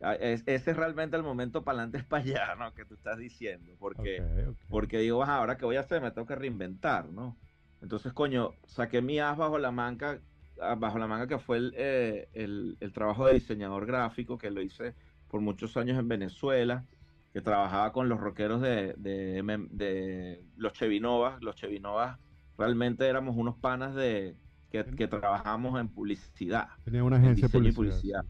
Ah, 0.08 0.16
es- 0.16 0.44
ese 0.46 0.72
es 0.72 0.78
realmente 0.78 1.18
el 1.18 1.24
momento 1.24 1.64
para 1.64 1.80
adelante 1.84 2.04
para 2.10 2.24
allá, 2.24 2.56
¿no? 2.56 2.74
Que 2.74 2.86
tú 2.86 2.96
estás 2.96 3.18
diciendo, 3.18 3.76
porque, 3.80 4.28
porque 4.70 5.00
digo, 5.00 5.24
"Ajá, 5.24 5.38
ahora 5.38 5.58
qué 5.58 5.66
voy 5.66 5.78
a 5.78 5.82
hacer, 5.82 6.02
me 6.02 6.12
tengo 6.12 6.28
que 6.28 6.36
reinventar, 6.36 7.10
¿no? 7.10 7.42
Entonces, 7.82 8.14
coño, 8.14 8.60
saqué 8.66 9.02
mi 9.02 9.20
as 9.20 9.38
bajo 9.38 9.58
la 9.58 9.72
manga, 9.72 10.22
ah, 10.62 10.76
bajo 10.76 10.98
la 11.00 11.08
manga 11.08 11.28
que 11.28 11.40
fue 11.40 11.58
el, 11.58 11.74
eh, 11.78 12.30
el, 12.34 12.78
el 12.80 12.94
trabajo 12.94 13.26
de 13.28 13.34
diseñador 13.36 13.86
gráfico 13.86 14.38
que 14.38 14.52
lo 14.52 14.62
hice 14.62 14.96
por 15.28 15.42
muchos 15.42 15.76
años 15.78 15.98
en 16.00 16.08
Venezuela, 16.08 16.88
que 17.34 17.42
trabajaba 17.42 17.92
con 17.92 18.08
los 18.10 18.20
rockeros 18.20 18.62
de, 18.62 18.94
de, 18.98 19.68
de 19.72 20.46
los 20.56 20.74
Chevinovas. 20.74 21.42
Los 21.42 21.56
Chevinovas 21.56 22.20
realmente 22.58 23.08
éramos 23.08 23.36
unos 23.38 23.58
panas 23.60 23.96
de 23.96 24.38
que, 24.70 24.86
que 24.86 25.08
trabajamos 25.08 25.80
en 25.80 25.90
publicidad. 25.94 26.70
Tenía 26.84 27.04
una 27.04 27.18
en 27.22 27.26
agencia 27.26 27.48
de 27.48 27.52
diseño 27.52 27.70
y 27.70 27.74
publicidad. 27.74 28.26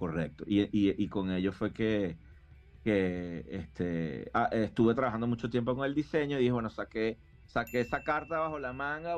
Correcto. 0.00 0.44
Y, 0.46 0.62
y- 0.62 0.94
y 1.04 1.08
con 1.08 1.30
ello 1.30 1.52
fue 1.52 1.72
que, 1.74 2.18
que 2.82 3.44
este, 3.48 4.30
ah, 4.34 4.48
estuve 4.52 4.94
trabajando 4.94 5.26
mucho 5.26 5.50
tiempo 5.50 5.76
con 5.76 5.86
el 5.86 5.94
diseño 5.94 6.38
y 6.38 6.40
dije, 6.42 6.52
bueno, 6.52 6.70
saqué, 6.70 7.20
saqué 7.46 7.80
esa 7.80 8.02
carta 8.04 8.38
bajo 8.40 8.58
la 8.58 8.72
manga, 8.72 9.16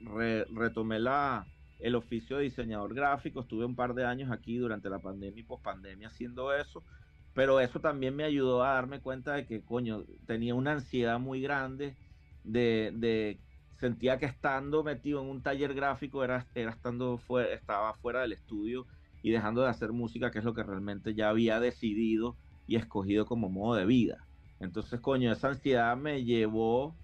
re- 0.00 0.46
retomé 0.50 0.98
la, 1.00 1.50
el 1.78 1.94
oficio 1.96 2.36
de 2.38 2.44
diseñador 2.44 2.94
gráfico, 2.94 3.40
estuve 3.42 3.64
un 3.66 3.76
par 3.76 3.94
de 3.94 4.04
años 4.06 4.30
aquí 4.32 4.58
durante 4.58 4.90
la 4.90 5.00
pandemia 5.00 5.40
y 5.42 5.44
pospandemia 5.46 6.08
haciendo 6.08 6.54
eso, 6.54 6.84
pero 7.32 7.60
eso 7.60 7.80
también 7.80 8.14
me 8.16 8.24
ayudó 8.24 8.62
a 8.64 8.74
darme 8.74 9.00
cuenta 9.00 9.34
de 9.34 9.46
que, 9.46 9.64
coño, 9.64 10.04
tenía 10.26 10.54
una 10.54 10.72
ansiedad 10.72 11.18
muy 11.20 11.40
grande 11.40 11.98
de, 12.42 12.92
de 12.94 13.42
sentía 13.78 14.18
que 14.18 14.26
estando 14.26 14.84
metido 14.84 15.22
en 15.22 15.28
un 15.30 15.42
taller 15.42 15.74
gráfico 15.74 16.24
era, 16.24 16.46
era 16.54 16.72
estando 16.72 17.18
fuera, 17.18 17.52
estaba 17.54 17.94
fuera 17.94 18.20
del 18.22 18.32
estudio 18.32 18.86
y 19.22 19.30
dejando 19.30 19.62
de 19.62 19.68
hacer 19.68 19.92
música, 19.92 20.30
que 20.30 20.38
es 20.38 20.44
lo 20.44 20.54
que 20.54 20.62
realmente 20.62 21.14
ya 21.14 21.28
había 21.28 21.60
decidido 21.60 22.36
y 22.66 22.76
escogido 22.76 23.26
como 23.26 23.48
modo 23.48 23.74
de 23.74 23.86
vida. 23.86 24.26
Entonces, 24.60 25.00
coño, 25.00 25.32
esa 25.32 25.48
ansiedad 25.48 25.96
me 25.96 26.24
llevó 26.24 26.94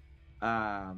a, 0.41 0.95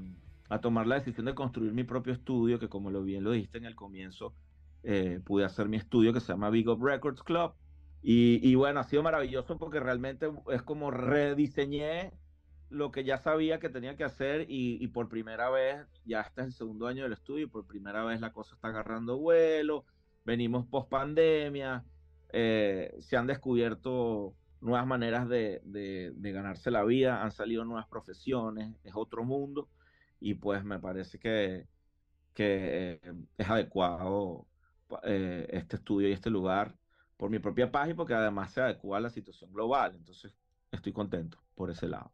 a 0.49 0.61
tomar 0.61 0.87
la 0.87 0.97
decisión 0.97 1.27
de 1.27 1.35
construir 1.35 1.73
mi 1.73 1.85
propio 1.85 2.13
estudio, 2.13 2.59
que 2.59 2.69
como 2.69 2.91
lo 2.91 3.03
bien 3.03 3.25
lo 3.25 3.33
dijiste 3.33 3.59
en 3.59 3.65
el 3.65 3.75
comienzo, 3.75 4.35
eh, 4.83 5.21
pude 5.25 5.45
hacer 5.45 5.69
mi 5.69 5.77
estudio 5.77 6.13
que 6.13 6.21
se 6.21 6.33
llama 6.33 6.51
Big 6.51 6.69
Up 6.69 6.85
Records 6.85 7.23
Club. 7.23 7.53
Y, 8.03 8.41
y 8.49 8.55
bueno, 8.55 8.81
ha 8.81 8.85
sido 8.85 9.03
maravilloso 9.03 9.59
porque 9.59 9.81
realmente 9.81 10.31
es 10.53 10.63
como 10.63 10.91
rediseñé 10.91 12.13
lo 12.71 12.91
que 12.93 13.03
ya 13.03 13.19
sabía 13.19 13.59
que 13.59 13.71
tenía 13.71 13.97
que 13.97 14.05
hacer 14.05 14.43
y, 14.49 14.83
y 14.83 14.89
por 14.89 15.09
primera 15.09 15.51
vez, 15.51 15.87
ya 16.05 16.21
este 16.21 16.43
es 16.43 16.47
el 16.49 16.53
segundo 16.53 16.87
año 16.87 17.03
del 17.03 17.15
estudio, 17.15 17.47
y 17.47 17.49
por 17.49 17.67
primera 17.67 18.05
vez 18.05 18.21
la 18.21 18.33
cosa 18.33 18.55
está 18.55 18.69
agarrando 18.69 19.19
vuelo, 19.19 19.85
venimos 20.28 20.66
post 20.66 20.90
pandemia, 20.90 21.82
se 22.30 23.16
han 23.16 23.26
descubierto 23.26 24.35
nuevas 24.61 24.87
maneras 24.87 25.26
de, 25.28 25.62
de, 25.64 26.12
de, 26.14 26.32
ganarse 26.32 26.70
la 26.70 26.85
vida, 26.85 27.23
han 27.23 27.30
salido 27.30 27.64
nuevas 27.64 27.87
profesiones, 27.88 28.75
es 28.85 28.92
otro 28.94 29.25
mundo 29.25 29.68
y 30.20 30.35
pues 30.35 30.64
me 30.64 30.78
parece 30.78 31.18
que, 31.18 31.66
que 32.35 33.00
eh, 33.02 33.12
es 33.37 33.49
adecuado 33.49 34.47
eh, 35.04 35.47
este 35.50 35.76
estudio 35.76 36.08
y 36.08 36.12
este 36.12 36.30
lugar 36.30 36.76
por 37.16 37.30
mi 37.30 37.38
propia 37.38 37.70
y 37.88 37.94
porque 37.94 38.14
además 38.14 38.52
se 38.52 38.61
adecua 38.61 38.99
a 38.99 39.00
la 39.00 39.11
situación 39.11 39.52
global, 39.52 39.94
entonces 39.94 40.35
estoy 40.70 40.92
contento 40.92 41.38
por 41.54 41.70
ese 41.70 41.88
lado. 41.88 42.12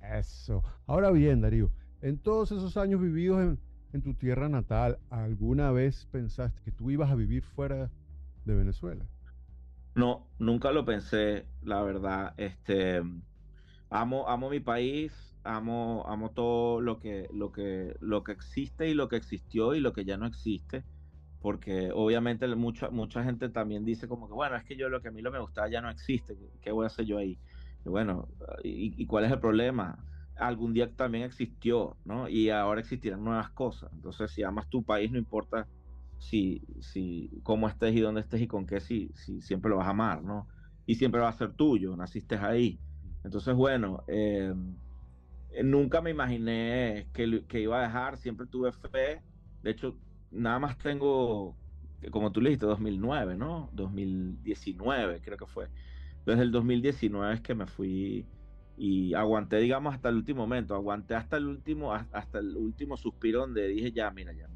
Eso. 0.00 0.62
Ahora 0.86 1.10
bien, 1.10 1.40
Darío, 1.40 1.70
en 2.00 2.18
todos 2.18 2.52
esos 2.52 2.76
años 2.76 3.00
vividos 3.00 3.40
en, 3.42 3.60
en 3.92 4.02
tu 4.02 4.14
tierra 4.14 4.48
natal, 4.48 5.00
¿alguna 5.10 5.70
vez 5.72 6.06
pensaste 6.06 6.62
que 6.62 6.72
tú 6.72 6.90
ibas 6.90 7.10
a 7.10 7.14
vivir 7.16 7.42
fuera 7.44 7.92
de 8.44 8.54
Venezuela? 8.54 9.10
No, 9.94 10.32
nunca 10.38 10.70
lo 10.72 10.84
pensé, 10.84 11.50
la 11.60 11.82
verdad. 11.82 12.34
Este, 12.36 13.02
amo, 13.90 14.28
amo 14.28 14.50
mi 14.50 14.60
país, 14.60 15.36
amo, 15.44 16.04
amo 16.08 16.32
todo 16.32 16.80
lo 16.80 17.00
que, 17.00 17.28
lo 17.32 17.52
que, 17.52 17.94
lo 18.00 18.24
que 18.24 18.32
existe 18.32 18.88
y 18.88 18.94
lo 18.94 19.08
que 19.08 19.16
existió 19.16 19.74
y 19.74 19.80
lo 19.80 19.92
que 19.92 20.04
ya 20.04 20.16
no 20.18 20.26
existe, 20.26 20.86
porque 21.40 21.90
obviamente 21.94 22.46
mucha, 22.56 22.90
mucha 22.90 23.24
gente 23.24 23.50
también 23.50 23.84
dice 23.84 24.08
como 24.08 24.28
que 24.28 24.34
bueno, 24.34 24.56
es 24.56 24.64
que 24.64 24.76
yo 24.78 24.88
lo 24.90 25.02
que 25.02 25.08
a 25.08 25.12
mí 25.12 25.22
lo 25.22 25.32
me 25.32 25.40
gustaba 25.40 25.70
ya 25.70 25.80
no 25.82 25.90
existe, 25.90 26.36
¿qué 26.62 26.72
voy 26.72 26.84
a 26.84 26.88
hacer 26.88 27.06
yo 27.06 27.18
ahí? 27.18 27.40
Y 27.84 27.90
bueno, 27.90 28.28
¿y, 28.64 29.02
¿y 29.02 29.06
cuál 29.06 29.24
es 29.26 29.32
el 29.32 29.40
problema? 29.40 30.07
Algún 30.38 30.72
día 30.72 30.90
también 30.94 31.24
existió, 31.24 31.96
¿no? 32.04 32.28
Y 32.28 32.50
ahora 32.50 32.80
existirán 32.80 33.24
nuevas 33.24 33.50
cosas. 33.50 33.90
Entonces, 33.92 34.30
si 34.30 34.42
amas 34.42 34.68
tu 34.68 34.82
país, 34.84 35.10
no 35.10 35.18
importa 35.18 35.66
si, 36.18 36.62
si, 36.80 37.30
cómo 37.42 37.68
estés 37.68 37.94
y 37.94 38.00
dónde 38.00 38.20
estés 38.20 38.42
y 38.42 38.46
con 38.46 38.66
qué, 38.66 38.80
si, 38.80 39.10
si 39.14 39.40
siempre 39.40 39.70
lo 39.70 39.76
vas 39.78 39.86
a 39.86 39.90
amar, 39.90 40.22
¿no? 40.22 40.48
Y 40.86 40.96
siempre 40.96 41.20
va 41.20 41.28
a 41.28 41.32
ser 41.32 41.52
tuyo, 41.52 41.96
naciste 41.96 42.36
ahí. 42.36 42.78
Entonces, 43.24 43.54
bueno, 43.54 44.04
eh, 44.08 44.52
nunca 45.62 46.00
me 46.00 46.10
imaginé 46.10 47.08
que, 47.12 47.44
que, 47.46 47.60
iba 47.60 47.78
a 47.78 47.82
dejar, 47.82 48.16
siempre 48.18 48.46
tuve 48.46 48.72
fe. 48.72 49.22
De 49.62 49.70
hecho, 49.70 49.96
nada 50.30 50.58
más 50.58 50.78
tengo, 50.78 51.56
como 52.10 52.32
tú 52.32 52.40
le 52.40 52.50
dijiste, 52.50 52.66
2009, 52.66 53.36
¿no? 53.36 53.70
2019 53.72 55.20
creo 55.20 55.36
que 55.36 55.46
fue. 55.46 55.68
Desde 56.26 56.42
el 56.42 56.52
2019 56.52 57.34
es 57.34 57.40
que 57.40 57.54
me 57.54 57.66
fui 57.66 58.26
y 58.78 59.14
aguanté, 59.14 59.58
digamos, 59.58 59.94
hasta 59.94 60.08
el 60.08 60.16
último 60.16 60.42
momento, 60.42 60.74
aguanté 60.74 61.14
hasta 61.14 61.36
el 61.36 61.46
último, 61.46 61.92
hasta 61.92 62.38
el 62.38 62.56
último 62.56 62.96
suspiro 62.96 63.40
donde 63.40 63.66
dije, 63.68 63.92
ya, 63.92 64.10
mira, 64.10 64.32
ya 64.32 64.48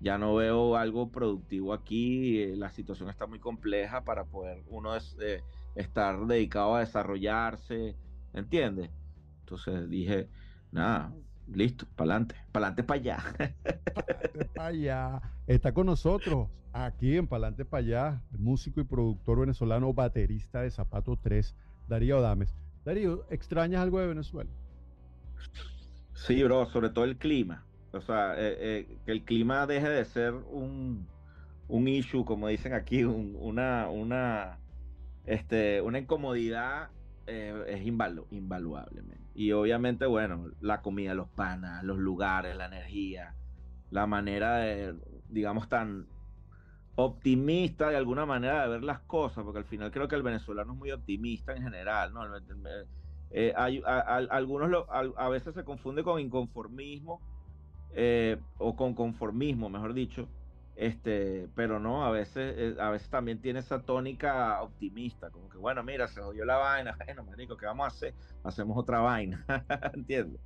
ya 0.00 0.18
no 0.18 0.34
veo 0.36 0.76
algo 0.76 1.10
productivo 1.10 1.72
aquí, 1.72 2.40
eh, 2.40 2.56
la 2.56 2.70
situación 2.70 3.08
está 3.10 3.26
muy 3.26 3.38
compleja 3.38 4.04
para 4.04 4.24
poder 4.24 4.62
uno 4.68 4.94
es, 4.94 5.16
eh, 5.20 5.42
estar 5.74 6.26
dedicado 6.26 6.76
a 6.76 6.80
desarrollarse, 6.80 7.96
¿entiendes? 8.32 8.90
Entonces 9.40 9.88
dije, 9.88 10.28
nada, 10.70 11.12
listo, 11.48 11.86
para 11.96 12.12
adelante, 12.12 12.36
para 12.52 12.68
adelante, 12.68 12.84
para 12.84 13.00
allá. 13.00 13.18
para 14.54 14.68
allá. 14.68 15.22
Está 15.46 15.72
con 15.72 15.86
nosotros 15.86 16.48
aquí 16.72 17.16
en 17.16 17.26
Palante 17.26 17.64
para 17.64 17.80
allá, 17.80 18.22
el 18.32 18.38
músico 18.38 18.80
y 18.80 18.84
productor 18.84 19.40
venezolano, 19.40 19.92
baterista 19.92 20.62
de 20.62 20.70
Zapato 20.70 21.16
3, 21.16 21.56
Darío 21.88 22.18
Adames. 22.18 22.54
Darío, 22.88 23.26
¿extrañas 23.28 23.82
algo 23.82 24.00
de 24.00 24.06
Venezuela? 24.06 24.50
Sí, 26.14 26.42
bro, 26.42 26.64
sobre 26.66 26.88
todo 26.88 27.04
el 27.04 27.18
clima. 27.18 27.66
O 27.92 28.00
sea, 28.00 28.32
eh, 28.34 28.56
eh, 28.58 28.98
que 29.04 29.12
el 29.12 29.24
clima 29.24 29.66
deje 29.66 29.88
de 29.90 30.04
ser 30.06 30.32
un, 30.32 31.06
un 31.68 31.88
issue, 31.88 32.24
como 32.24 32.48
dicen 32.48 32.72
aquí, 32.72 33.04
un- 33.04 33.36
una, 33.38 33.90
una, 33.90 34.58
este, 35.24 35.82
una 35.82 35.98
incomodidad 35.98 36.88
eh, 37.26 37.62
es 37.68 37.84
invalu- 37.84 38.26
invaluable. 38.30 39.02
Y 39.34 39.52
obviamente, 39.52 40.06
bueno, 40.06 40.46
la 40.60 40.80
comida, 40.80 41.12
los 41.12 41.28
panas, 41.28 41.84
los 41.84 41.98
lugares, 41.98 42.56
la 42.56 42.66
energía, 42.66 43.34
la 43.90 44.06
manera 44.06 44.56
de, 44.60 44.94
digamos, 45.28 45.68
tan 45.68 46.06
optimista 47.00 47.90
de 47.90 47.96
alguna 47.96 48.26
manera 48.26 48.62
de 48.62 48.68
ver 48.70 48.82
las 48.82 48.98
cosas, 49.00 49.44
porque 49.44 49.60
al 49.60 49.64
final 49.64 49.92
creo 49.92 50.08
que 50.08 50.16
el 50.16 50.24
venezolano 50.24 50.72
es 50.72 50.78
muy 50.78 50.90
optimista 50.90 51.52
en 51.54 51.62
general, 51.62 52.12
¿no? 52.12 52.22
Eh, 53.30 53.52
hay, 53.56 53.80
a, 53.86 54.16
algunos 54.16 54.84
a 54.88 55.28
veces 55.28 55.54
se 55.54 55.62
confunde 55.62 56.02
con 56.02 56.18
inconformismo 56.18 57.20
eh, 57.94 58.36
o 58.58 58.74
con 58.74 58.94
conformismo, 58.94 59.68
mejor 59.68 59.94
dicho, 59.94 60.28
este, 60.74 61.48
pero 61.54 61.78
no, 61.78 62.04
a 62.04 62.10
veces, 62.10 62.54
eh, 62.58 62.76
a 62.80 62.90
veces 62.90 63.08
también 63.08 63.40
tiene 63.40 63.60
esa 63.60 63.80
tónica 63.80 64.60
optimista, 64.60 65.30
como 65.30 65.48
que 65.48 65.58
bueno, 65.58 65.84
mira, 65.84 66.08
se 66.08 66.20
jodió 66.20 66.44
la 66.44 66.56
vaina, 66.56 66.96
bueno, 67.06 67.22
marico, 67.22 67.56
¿qué 67.56 67.66
vamos 67.66 67.84
a 67.84 67.88
hacer? 67.88 68.14
Hacemos 68.42 68.76
otra 68.76 68.98
vaina, 68.98 69.44
¿entiendes? 69.94 70.40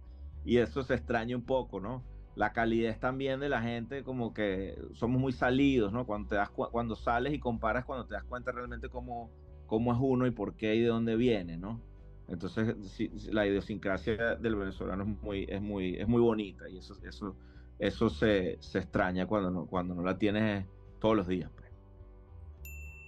Y 0.44 0.59
eso 0.59 0.82
se 0.82 0.94
extraña 0.94 1.35
un 1.35 1.47
poco, 1.47 1.80
¿no? 1.80 2.04
La 2.34 2.52
calidez 2.52 2.98
también 2.98 3.40
de 3.40 3.48
la 3.48 3.60
gente, 3.60 4.02
como 4.04 4.32
que 4.32 4.78
somos 4.94 5.20
muy 5.20 5.32
salidos, 5.32 5.92
¿no? 5.92 6.06
Cuando, 6.06 6.28
te 6.30 6.36
das, 6.36 6.48
cu- 6.50 6.68
cuando 6.70 6.96
sales 6.96 7.34
y 7.34 7.38
comparas, 7.38 7.84
cuando 7.84 8.06
te 8.06 8.14
das 8.14 8.24
cuenta 8.24 8.52
realmente 8.52 8.88
cómo, 8.88 9.30
cómo 9.66 9.92
es 9.92 9.98
uno 10.00 10.26
y 10.26 10.30
por 10.30 10.56
qué 10.56 10.74
y 10.74 10.80
de 10.80 10.86
dónde 10.88 11.16
viene, 11.16 11.58
¿no? 11.58 11.80
Entonces, 12.28 12.74
sí, 12.88 13.10
la 13.30 13.46
idiosincrasia 13.46 14.36
del 14.36 14.56
venezolano 14.56 15.02
es 15.02 15.22
muy, 15.22 15.44
es 15.48 15.60
muy, 15.60 15.96
es 15.96 16.08
muy 16.08 16.22
bonita 16.22 16.68
y 16.70 16.78
eso, 16.78 16.94
eso, 17.06 17.36
eso 17.78 18.08
se, 18.08 18.56
se 18.60 18.78
extraña 18.78 19.26
cuando 19.26 19.50
no, 19.50 19.66
cuando 19.66 19.94
no 19.94 20.02
la 20.02 20.16
tienes 20.16 20.66
todos 21.00 21.14
los 21.16 21.26
días. 21.28 21.50
pues. 21.54 21.70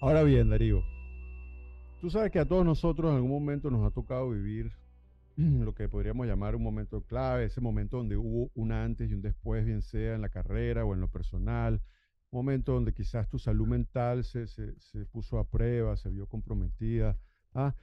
Ahora 0.03 0.23
bien, 0.23 0.51
Darío, 0.51 0.83
tú 2.03 2.11
sabes 2.11 2.31
que 2.31 2.41
a 2.41 2.45
todos 2.47 2.67
nosotros 2.67 3.11
en 3.11 3.17
algún 3.17 3.31
momento 3.31 3.71
nos 3.71 3.87
ha 3.87 3.95
tocado 3.95 4.29
vivir 4.29 4.73
lo 5.65 5.75
que 5.75 5.89
podríamos 5.89 6.27
llamar 6.27 6.57
un 6.57 6.63
momento 6.63 7.03
clave, 7.05 7.45
ese 7.47 7.61
momento 7.61 7.97
donde 7.99 8.17
hubo 8.17 8.51
un 8.55 8.73
antes 8.73 9.11
y 9.11 9.15
un 9.15 9.23
después, 9.23 9.65
bien 9.65 9.83
sea 9.83 10.15
en 10.15 10.23
la 10.23 10.29
carrera 10.29 10.85
o 10.85 10.95
en 10.95 11.01
lo 11.01 11.09
personal, 11.09 11.83
momento 12.31 12.73
donde 12.73 12.93
quizás 12.93 13.29
tu 13.29 13.39
salud 13.39 13.67
mental 13.67 14.25
se, 14.25 14.47
se- 14.49 14.79
se 14.81 15.07
puso 15.07 15.39
a 15.39 15.49
prueba, 15.49 15.97
se 15.97 16.11
vio 16.11 16.27
comprometida, 16.27 17.19
¿ah? 17.55 17.75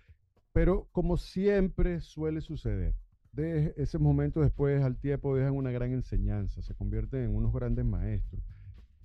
pero 0.54 0.90
como 0.92 1.18
siempre 1.18 2.02
suele 2.02 2.42
suceder, 2.42 2.96
de 3.32 3.74
ese 3.78 3.98
momento 4.00 4.42
después 4.42 4.84
al 4.84 4.98
tiempo 4.98 5.36
dejan 5.36 5.54
una 5.56 5.72
gran 5.72 5.92
enseñanza, 5.94 6.62
se 6.62 6.76
convierten 6.76 7.24
en 7.26 7.36
unos 7.36 7.54
grandes 7.54 7.86
maestros. 7.86 8.44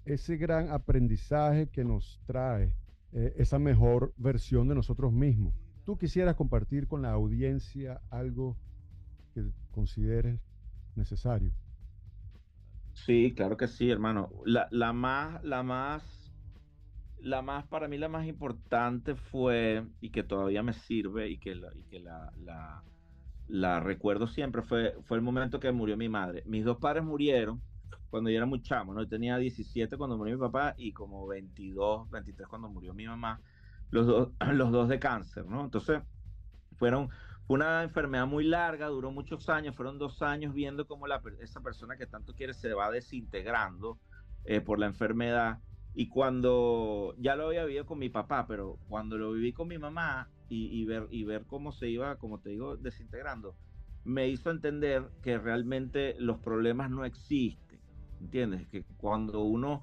Ese 0.04 0.36
gran 0.36 0.70
aprendizaje 0.70 1.68
que 1.70 1.84
nos 1.84 2.20
trae 2.26 2.74
eh, 3.12 3.34
esa 3.36 3.58
mejor 3.58 4.14
versión 4.16 4.68
de 4.68 4.74
nosotros 4.76 5.12
mismos. 5.12 5.54
¿Tú 5.86 5.96
quisieras 5.96 6.34
compartir 6.36 6.86
con 6.88 7.00
la 7.02 7.12
audiencia 7.12 8.02
algo 8.10 8.58
que 9.34 9.52
consideres 9.70 10.40
necesario? 10.96 11.54
Sí, 12.92 13.34
claro 13.34 13.56
que 13.56 13.68
sí, 13.68 13.90
hermano. 13.90 14.30
La, 14.44 14.68
la 14.70 14.92
más, 14.92 15.42
la 15.44 15.62
más, 15.62 16.34
la 17.18 17.42
más, 17.42 17.66
para 17.68 17.88
mí 17.88 17.98
la 17.98 18.08
más 18.08 18.26
importante 18.26 19.16
fue, 19.16 19.86
y 20.00 20.10
que 20.10 20.24
todavía 20.24 20.62
me 20.62 20.72
sirve, 20.72 21.28
y 21.30 21.38
que 21.38 21.54
la, 23.48 23.80
recuerdo 23.80 24.26
siempre, 24.26 24.62
fue, 24.62 24.94
fue 25.02 25.16
el 25.18 25.22
momento 25.22 25.60
que 25.60 25.72
murió 25.72 25.96
mi 25.96 26.08
madre. 26.08 26.42
Mis 26.46 26.64
dos 26.64 26.78
padres 26.78 27.04
murieron 27.04 27.62
cuando 28.08 28.30
yo 28.30 28.36
era 28.36 28.46
muy 28.46 28.62
chamo, 28.62 28.94
¿no? 28.94 29.02
Yo 29.02 29.08
tenía 29.08 29.36
17 29.38 29.96
cuando 29.96 30.16
murió 30.16 30.36
mi 30.36 30.40
papá 30.40 30.74
y 30.78 30.92
como 30.92 31.26
22, 31.26 32.10
23 32.10 32.48
cuando 32.48 32.68
murió 32.68 32.94
mi 32.94 33.06
mamá, 33.06 33.42
los 33.90 34.06
dos, 34.06 34.32
los 34.52 34.72
dos 34.72 34.88
de 34.88 34.98
cáncer, 34.98 35.46
¿no? 35.46 35.64
Entonces, 35.64 36.02
fueron, 36.76 37.08
fue 37.46 37.56
una 37.56 37.82
enfermedad 37.82 38.26
muy 38.26 38.44
larga, 38.44 38.88
duró 38.88 39.10
muchos 39.10 39.48
años, 39.48 39.74
fueron 39.76 39.98
dos 39.98 40.22
años 40.22 40.52
viendo 40.54 40.86
cómo 40.86 41.06
esa 41.40 41.60
persona 41.60 41.96
que 41.96 42.06
tanto 42.06 42.34
quiere 42.34 42.54
se 42.54 42.74
va 42.74 42.90
desintegrando 42.90 43.98
eh, 44.44 44.60
por 44.60 44.78
la 44.78 44.86
enfermedad. 44.86 45.58
Y 45.94 46.08
cuando 46.08 47.14
ya 47.18 47.36
lo 47.36 47.46
había 47.46 47.64
vivido 47.64 47.86
con 47.86 47.98
mi 47.98 48.10
papá, 48.10 48.46
pero 48.46 48.78
cuando 48.88 49.16
lo 49.16 49.32
viví 49.32 49.52
con 49.52 49.68
mi 49.68 49.78
mamá 49.78 50.30
y, 50.48 50.66
y 50.78 50.84
ver, 50.84 51.06
y 51.10 51.24
ver 51.24 51.46
cómo 51.46 51.72
se 51.72 51.88
iba, 51.88 52.16
como 52.16 52.40
te 52.40 52.50
digo, 52.50 52.76
desintegrando, 52.76 53.56
me 54.04 54.28
hizo 54.28 54.50
entender 54.50 55.10
que 55.22 55.38
realmente 55.38 56.14
los 56.18 56.38
problemas 56.38 56.90
no 56.90 57.04
existen. 57.04 57.80
¿Entiendes? 58.20 58.68
Que 58.68 58.84
cuando 58.96 59.42
uno 59.42 59.82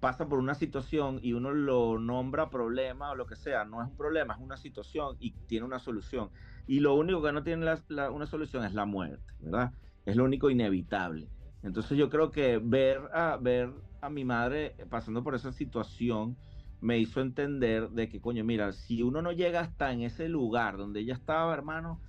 pasa 0.00 0.28
por 0.28 0.38
una 0.38 0.54
situación 0.54 1.20
y 1.22 1.32
uno 1.34 1.52
lo 1.52 1.98
nombra 1.98 2.50
problema 2.50 3.10
o 3.10 3.14
lo 3.16 3.26
que 3.26 3.36
sea, 3.36 3.64
no 3.64 3.82
es 3.82 3.88
un 3.88 3.96
problema, 3.96 4.34
es 4.34 4.40
una 4.40 4.56
situación 4.56 5.16
y 5.20 5.38
tiene 5.46 5.66
una 5.66 5.78
solución. 5.78 6.30
Y 6.66 6.80
lo 6.80 6.94
único 6.94 7.22
que 7.22 7.32
no 7.32 7.42
tiene 7.44 7.66
la- 7.88 8.10
una 8.10 8.26
solución 8.26 8.64
es 8.64 8.74
la 8.74 8.86
muerte, 8.86 9.34
¿verdad? 9.38 9.74
Es 10.04 10.16
lo 10.16 10.24
único 10.24 10.50
inevitable. 10.50 11.32
Entonces 11.62 11.98
yo 11.98 12.08
creo 12.10 12.30
que 12.30 12.58
ver 12.58 13.00
a, 13.12 13.36
ver 13.36 13.72
a 14.00 14.10
mi 14.10 14.24
madre 14.24 14.76
pasando 14.90 15.22
por 15.22 15.34
esa 15.34 15.52
situación 15.52 16.42
me 16.80 16.98
hizo 16.98 17.20
entender 17.20 17.90
de 17.90 18.08
que, 18.08 18.20
coño, 18.20 18.44
mira, 18.44 18.72
si 18.72 19.02
uno 19.02 19.20
no 19.22 19.32
llega 19.32 19.60
hasta 19.60 19.92
en 19.92 20.02
ese 20.02 20.28
lugar 20.28 20.76
donde 20.78 21.00
ella 21.00 21.14
estaba, 21.14 21.52
hermano, 21.54 22.02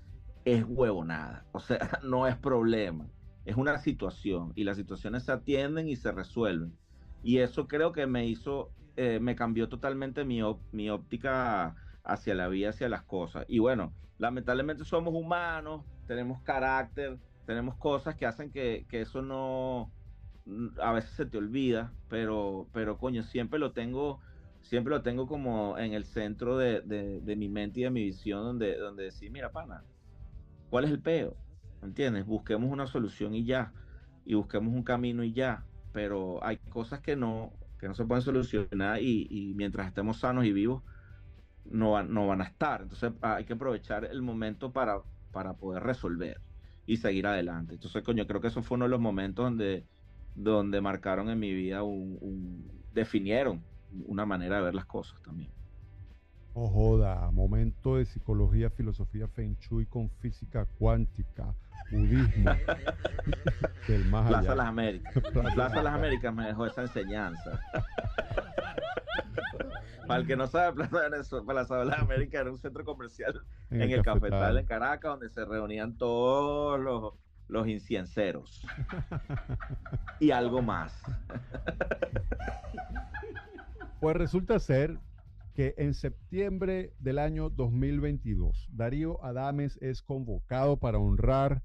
es 0.44 0.64
huevonada. 0.68 1.48
O 1.52 1.60
sea, 1.60 1.80
no 2.04 2.28
es 2.28 2.38
problema. 2.40 3.12
Es 3.46 3.56
una 3.58 3.78
situación 3.80 4.54
y 4.56 4.64
las 4.64 4.78
situaciones 4.78 5.24
se 5.26 5.32
atienden 5.34 5.88
y 5.90 5.96
se 5.98 6.12
resuelven. 6.12 6.81
Y 7.22 7.40
eso 7.40 7.68
creo 7.68 7.92
que 7.92 8.08
me 8.08 8.28
hizo, 8.28 8.74
eh, 8.96 9.20
me 9.20 9.36
cambió 9.36 9.70
totalmente 9.70 10.26
mi, 10.26 10.40
mi 10.72 10.90
óptica 10.90 11.76
hacia 12.04 12.36
la 12.36 12.48
vida, 12.48 12.70
hacia 12.70 12.90
las 12.90 13.06
cosas. 13.06 13.46
Y 13.48 13.60
bueno, 13.60 13.96
lamentablemente 14.18 14.86
somos 14.86 15.14
humanos, 15.14 15.86
tenemos 16.06 16.42
carácter, 16.44 17.20
tenemos 17.46 17.78
cosas 17.78 18.16
que 18.16 18.26
hacen 18.26 18.52
que, 18.52 18.86
que 18.90 19.02
eso 19.02 19.22
no, 19.22 19.94
a 20.80 20.92
veces 20.94 21.12
se 21.12 21.26
te 21.26 21.38
olvida, 21.38 21.96
pero, 22.08 22.70
pero 22.74 22.98
coño, 22.98 23.24
siempre 23.24 23.60
lo 23.60 23.74
tengo, 23.74 24.22
siempre 24.60 24.92
lo 24.92 25.04
tengo 25.04 25.28
como 25.28 25.78
en 25.78 25.94
el 25.94 26.06
centro 26.06 26.58
de, 26.58 26.82
de- 26.82 27.22
de 27.22 27.36
mi 27.36 27.50
mente 27.50 27.80
y 27.82 27.84
de 27.84 27.92
mi 27.92 28.04
visión, 28.06 28.44
donde, 28.44 28.78
donde 28.78 29.04
decir, 29.06 29.32
mira, 29.32 29.52
pana, 29.52 29.88
¿cuál 30.70 30.86
es 30.86 30.92
el 30.92 31.02
peo? 31.02 31.40
¿Entiendes? 31.82 32.26
Busquemos 32.26 32.72
una 32.72 32.88
solución 32.88 33.36
y 33.36 33.46
ya, 33.46 33.74
y 34.24 34.36
busquemos 34.36 34.74
un 34.74 34.84
camino 34.84 35.24
y 35.24 35.34
ya, 35.34 35.68
pero 35.92 36.44
hay 36.44 36.58
cosas 36.70 37.02
que 37.02 37.16
no, 37.16 37.60
que 37.80 37.88
no 37.88 37.96
se 37.96 38.06
pueden 38.06 38.22
solucionar 38.24 39.02
y, 39.02 39.28
y 39.30 39.54
mientras 39.56 39.88
estemos 39.88 40.20
sanos 40.20 40.46
y 40.46 40.54
vivos, 40.54 40.84
no 41.66 42.04
no 42.04 42.28
van 42.28 42.42
a 42.42 42.46
estar. 42.46 42.82
Entonces 42.84 43.14
hay 43.22 43.46
que 43.46 43.54
aprovechar 43.54 44.06
el 44.06 44.22
momento 44.22 44.74
para, 44.74 45.04
para 45.32 45.58
poder 45.58 45.84
resolver 45.84 46.42
y 46.86 46.98
seguir 46.98 47.28
adelante. 47.28 47.76
Entonces, 47.76 48.04
coño, 48.04 48.28
creo 48.28 48.42
que 48.42 48.48
eso 48.48 48.64
fue 48.64 48.76
uno 48.76 48.86
de 48.86 48.92
los 48.92 49.00
momentos 49.00 49.46
donde, 49.46 49.88
donde 50.34 50.82
marcaron 50.82 51.30
en 51.30 51.40
mi 51.40 51.54
vida 51.54 51.84
un, 51.84 52.86
definieron 52.92 53.68
una 53.90 54.26
manera 54.26 54.58
de 54.58 54.64
ver 54.64 54.76
las 54.76 54.86
cosas 54.86 55.22
también. 55.22 55.54
Oh, 56.54 56.70
joda, 56.70 57.32
momento 57.32 57.96
de 57.98 58.06
psicología, 58.06 58.70
filosofía, 58.70 59.28
feng 59.28 59.56
shui 59.58 59.86
con 59.88 60.10
física 60.10 60.66
cuántica, 60.66 61.56
budismo, 61.90 62.52
del 63.88 64.06
más 64.06 64.28
Plaza 64.28 64.40
allá. 64.40 64.56
Las 64.56 64.68
Américas. 64.68 65.14
Plaza 65.54 65.82
Las 65.82 65.94
Américas 65.94 66.34
me 66.34 66.48
dejó 66.48 66.66
esa 66.66 66.84
enseñanza. 66.84 67.60
Para 70.08 70.20
el 70.20 70.28
que 70.28 70.36
no 70.36 70.48
sabe, 70.48 70.74
Plaza, 70.74 71.10
Venezuela, 71.10 71.46
Plaza 71.46 71.78
de 71.78 71.86
las 71.86 72.00
Américas 72.00 72.42
era 72.42 72.52
un 72.52 72.58
centro 72.58 72.84
comercial 72.84 73.42
en, 73.70 73.82
el 73.82 74.02
cafetal 74.04 74.58
en 74.58 74.66
Caracas, 74.66 75.12
donde 75.12 75.30
se 75.30 75.46
reunían 75.46 75.98
todos 75.98 76.80
los, 76.80 77.14
los 77.48 77.68
incienceros 77.68 78.66
y 80.20 80.32
algo 80.32 80.62
más. 80.62 81.02
Pues 84.00 84.16
resulta 84.16 84.60
ser 84.60 84.98
que 85.54 85.76
en 85.78 85.94
septiembre 85.94 86.94
del 87.00 87.20
año 87.20 87.50
2022, 87.50 88.70
Darío 88.72 89.24
Adames 89.24 89.78
es 89.82 90.02
convocado 90.02 90.78
para 90.78 90.98
honrar 90.98 91.62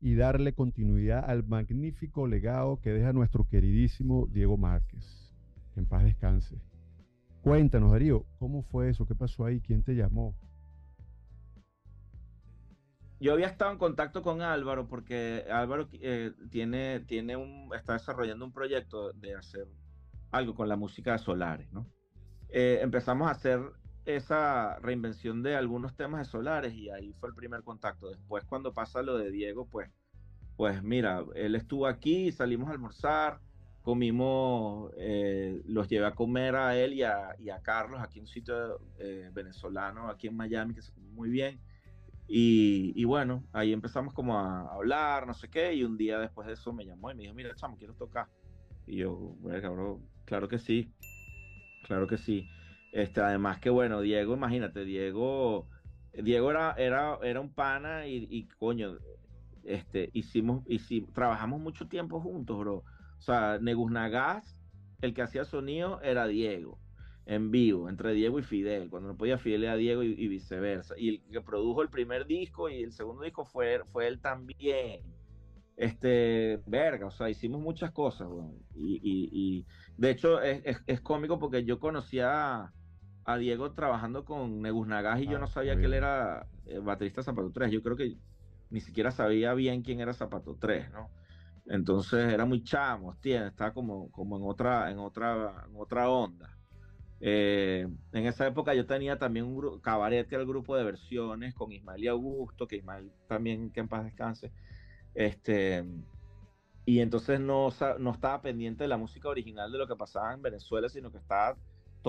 y 0.00 0.14
darle 0.14 0.52
continuidad 0.52 1.28
al 1.28 1.44
magnífico 1.44 2.26
legado 2.26 2.80
que 2.80 2.90
deja 2.90 3.12
nuestro 3.12 3.44
queridísimo 3.48 4.26
Diego 4.30 4.56
Márquez. 4.56 5.32
Que 5.74 5.80
en 5.80 5.86
paz 5.86 6.04
descanse. 6.04 6.56
Cuéntanos, 7.42 7.92
Darío, 7.92 8.26
¿cómo 8.38 8.62
fue 8.62 8.90
eso? 8.90 9.06
¿Qué 9.06 9.14
pasó 9.14 9.44
ahí? 9.44 9.60
¿Quién 9.60 9.82
te 9.82 9.94
llamó? 9.94 10.34
Yo 13.20 13.32
había 13.32 13.48
estado 13.48 13.72
en 13.72 13.78
contacto 13.78 14.22
con 14.22 14.42
Álvaro 14.42 14.86
porque 14.86 15.44
Álvaro 15.50 15.88
eh, 15.92 16.32
tiene, 16.50 17.00
tiene 17.00 17.36
un, 17.36 17.68
está 17.74 17.94
desarrollando 17.94 18.44
un 18.44 18.52
proyecto 18.52 19.12
de 19.12 19.34
hacer 19.34 19.66
algo 20.30 20.54
con 20.54 20.68
la 20.68 20.76
música 20.76 21.12
de 21.12 21.18
Solares, 21.18 21.72
¿no? 21.72 21.86
Eh, 22.50 22.78
empezamos 22.80 23.28
a 23.28 23.32
hacer 23.32 23.60
esa 24.16 24.78
reinvención 24.78 25.42
de 25.42 25.54
algunos 25.54 25.94
temas 25.94 26.20
de 26.20 26.30
Solares 26.30 26.74
y 26.74 26.88
ahí 26.88 27.12
fue 27.20 27.28
el 27.28 27.34
primer 27.34 27.62
contacto. 27.62 28.08
Después 28.08 28.44
cuando 28.44 28.72
pasa 28.72 29.02
lo 29.02 29.18
de 29.18 29.30
Diego, 29.30 29.66
pues, 29.66 29.90
pues 30.56 30.82
mira, 30.82 31.24
él 31.34 31.54
estuvo 31.54 31.86
aquí, 31.86 32.32
salimos 32.32 32.68
a 32.68 32.72
almorzar, 32.72 33.38
comimos, 33.82 34.92
eh, 34.96 35.60
los 35.66 35.88
llevé 35.88 36.06
a 36.06 36.14
comer 36.14 36.56
a 36.56 36.76
él 36.76 36.94
y 36.94 37.02
a, 37.02 37.36
y 37.38 37.50
a 37.50 37.60
Carlos 37.60 38.00
aquí 38.00 38.18
en 38.18 38.24
un 38.24 38.28
sitio 38.28 38.80
eh, 38.98 39.30
venezolano, 39.32 40.08
aquí 40.08 40.26
en 40.26 40.36
Miami, 40.36 40.74
que 40.74 40.82
se 40.82 40.92
come 40.92 41.08
muy 41.10 41.28
bien. 41.28 41.60
Y, 42.26 42.92
y, 42.94 43.04
bueno, 43.04 43.44
ahí 43.52 43.72
empezamos 43.72 44.12
como 44.12 44.38
a 44.38 44.72
hablar, 44.72 45.26
no 45.26 45.34
sé 45.34 45.48
qué, 45.48 45.74
y 45.74 45.84
un 45.84 45.96
día 45.96 46.18
después 46.18 46.46
de 46.46 46.54
eso 46.54 46.72
me 46.72 46.84
llamó 46.84 47.10
y 47.10 47.14
me 47.14 47.22
dijo, 47.22 47.34
mira, 47.34 47.54
chamo, 47.54 47.76
quiero 47.76 47.94
tocar. 47.94 48.26
Y 48.86 48.96
yo, 48.96 49.14
bueno, 49.40 49.60
cabrón, 49.60 50.08
claro 50.24 50.48
que 50.48 50.58
sí, 50.58 50.92
claro 51.84 52.06
que 52.06 52.16
sí. 52.18 52.46
Este, 52.92 53.20
además 53.20 53.58
que 53.60 53.70
bueno, 53.70 54.00
Diego, 54.00 54.34
imagínate, 54.34 54.84
Diego, 54.84 55.66
Diego 56.12 56.50
era, 56.50 56.72
era, 56.72 57.18
era 57.22 57.40
un 57.40 57.52
pana 57.52 58.06
y, 58.06 58.48
coño, 58.58 58.98
este, 59.64 60.10
hicimos, 60.12 60.64
trabajamos 61.12 61.60
mucho 61.60 61.86
tiempo 61.86 62.20
juntos, 62.20 62.58
bro. 62.58 62.76
O 62.76 63.20
sea, 63.20 63.58
Negus 63.60 63.90
Nagas, 63.90 64.58
el 65.02 65.14
que 65.14 65.22
hacía 65.22 65.44
sonido 65.44 66.00
era 66.02 66.26
Diego, 66.26 66.78
en 67.26 67.50
vivo, 67.50 67.88
entre 67.88 68.14
Diego 68.14 68.38
y 68.38 68.42
Fidel. 68.42 68.88
Cuando 68.88 69.08
no 69.08 69.16
podía 69.16 69.38
Fidel 69.38 69.64
era 69.64 69.76
Diego 69.76 70.02
y, 70.02 70.28
viceversa. 70.28 70.94
Y 70.96 71.16
el 71.16 71.22
que 71.30 71.40
produjo 71.40 71.82
el 71.82 71.90
primer 71.90 72.26
disco 72.26 72.68
y 72.68 72.82
el 72.82 72.92
segundo 72.92 73.22
disco 73.22 73.44
fue, 73.44 73.82
fue 73.86 74.08
él 74.08 74.20
también. 74.20 75.02
Este, 75.76 76.60
verga, 76.66 77.06
o 77.06 77.10
sea, 77.12 77.30
hicimos 77.30 77.60
muchas 77.60 77.92
cosas, 77.92 78.26
weón. 78.28 78.58
Y, 78.74 78.96
y, 78.96 79.28
y, 79.30 79.66
de 79.96 80.10
hecho 80.10 80.40
es, 80.40 80.82
es, 80.86 81.00
cómico 81.00 81.38
porque 81.38 81.64
yo 81.64 81.78
conocía 81.78 82.72
a 83.28 83.36
Diego 83.36 83.72
trabajando 83.72 84.24
con 84.24 84.62
Negus 84.62 84.88
Nagas 84.88 85.20
y 85.20 85.26
Ah, 85.26 85.32
yo 85.32 85.38
no 85.38 85.46
sabía 85.46 85.76
que 85.76 85.84
él 85.84 85.92
era 85.92 86.46
eh, 86.64 86.78
baterista 86.78 87.22
Zapato 87.22 87.50
3. 87.52 87.70
Yo 87.70 87.82
creo 87.82 87.94
que 87.94 88.16
ni 88.70 88.80
siquiera 88.80 89.10
sabía 89.10 89.52
bien 89.52 89.82
quién 89.82 90.00
era 90.00 90.14
Zapato 90.14 90.56
3, 90.58 90.90
¿no? 90.90 91.10
Entonces 91.66 92.32
era 92.32 92.46
muy 92.46 92.64
chamo, 92.64 93.18
tiene, 93.20 93.48
estaba 93.48 93.74
como, 93.74 94.10
como 94.12 94.38
en 94.38 94.44
otra, 94.44 94.90
en 94.90 94.98
otra, 94.98 95.66
en 95.68 95.76
otra 95.76 96.08
onda. 96.08 96.56
Eh, 97.20 97.86
en 98.12 98.26
esa 98.26 98.46
época 98.46 98.72
yo 98.72 98.86
tenía 98.86 99.18
también 99.18 99.44
un 99.44 99.56
grupo, 99.58 99.78
Cabaret, 99.82 100.26
que 100.26 100.34
era 100.34 100.42
el 100.42 100.48
grupo 100.48 100.74
de 100.74 100.84
versiones 100.84 101.54
con 101.54 101.70
Ismael 101.70 102.02
y 102.02 102.08
Augusto, 102.08 102.66
que 102.66 102.76
Ismael 102.76 103.12
también, 103.28 103.70
que 103.70 103.80
en 103.80 103.88
paz 103.88 104.04
descanse. 104.04 104.54
Este, 105.14 105.84
y 106.86 107.00
entonces 107.00 107.40
no, 107.40 107.68
no 107.98 108.10
estaba 108.12 108.40
pendiente 108.40 108.84
de 108.84 108.88
la 108.88 108.96
música 108.96 109.28
original 109.28 109.70
de 109.70 109.76
lo 109.76 109.86
que 109.86 109.96
pasaba 109.96 110.32
en 110.32 110.40
Venezuela, 110.40 110.88
sino 110.88 111.12
que 111.12 111.18
estaba 111.18 111.58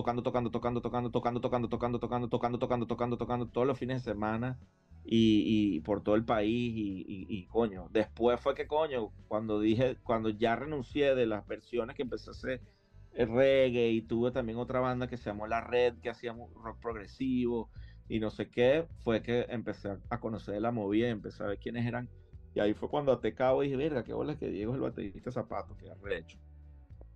tocando, 0.04 0.24
tocando, 0.24 0.50
tocando, 0.52 0.82
tocando, 0.82 1.12
tocando, 1.12 1.42
tocando, 1.42 1.70
tocando, 1.70 2.00
tocando, 2.00 2.30
tocando, 2.30 2.58
tocando, 2.58 2.88
tocando, 2.88 3.18
tocando 3.18 3.48
todos 3.50 3.68
los 3.68 3.78
fines 3.80 4.04
de 4.04 4.12
semana 4.12 4.60
y, 5.04 5.76
y 5.78 5.82
por 5.82 6.04
todo 6.04 6.16
el 6.16 6.26
país 6.26 6.74
y, 6.76 7.02
y- 7.08 7.26
y, 7.30 7.48
coño, 7.48 7.88
después 7.92 8.40
fue 8.40 8.54
que 8.56 8.68
coño, 8.68 9.12
cuando 9.28 9.60
dije, 9.60 9.98
cuando 10.04 10.30
ya 10.30 10.56
renuncié 10.56 11.16
de 11.16 11.26
las 11.26 11.46
versiones 11.48 11.96
que 11.96 12.04
empecé 12.04 12.30
a 12.30 12.34
hacer 12.34 12.62
el 13.12 13.28
reggae 13.30 13.90
y 13.92 14.02
tuve 14.04 14.32
también 14.32 14.58
otra 14.60 14.80
banda 14.80 15.08
que 15.08 15.18
se 15.18 15.30
llamó 15.30 15.48
La 15.48 15.62
Red 15.62 16.00
que 16.02 16.10
hacía 16.10 16.34
mu- 16.34 16.50
rock 16.64 16.80
progresivo 16.82 17.72
y 18.08 18.20
no 18.20 18.30
sé 18.30 18.50
qué, 18.50 18.88
fue 19.04 19.22
que 19.24 19.46
empecé 19.50 19.90
a, 20.10 20.20
conocer 20.20 20.62
la 20.62 20.72
movida 20.72 21.08
y 21.08 21.12
empecé 21.12 21.44
a 21.44 21.48
ver 21.48 21.60
quiénes 21.60 21.86
eran 21.86 22.10
y 22.54 22.60
ahí 22.60 22.74
fue 22.74 22.90
cuando 22.90 23.12
até 23.12 23.34
cabo 23.36 23.64
y 23.64 23.68
dije, 23.68 23.78
verga, 23.78 24.04
qué 24.04 24.14
bola 24.14 24.38
que 24.38 24.50
Diego 24.50 24.72
es 24.74 24.76
el 24.78 24.82
baterista 24.82 25.32
Zapato, 25.32 25.76
que 25.78 25.90
arrecho. 25.90 26.40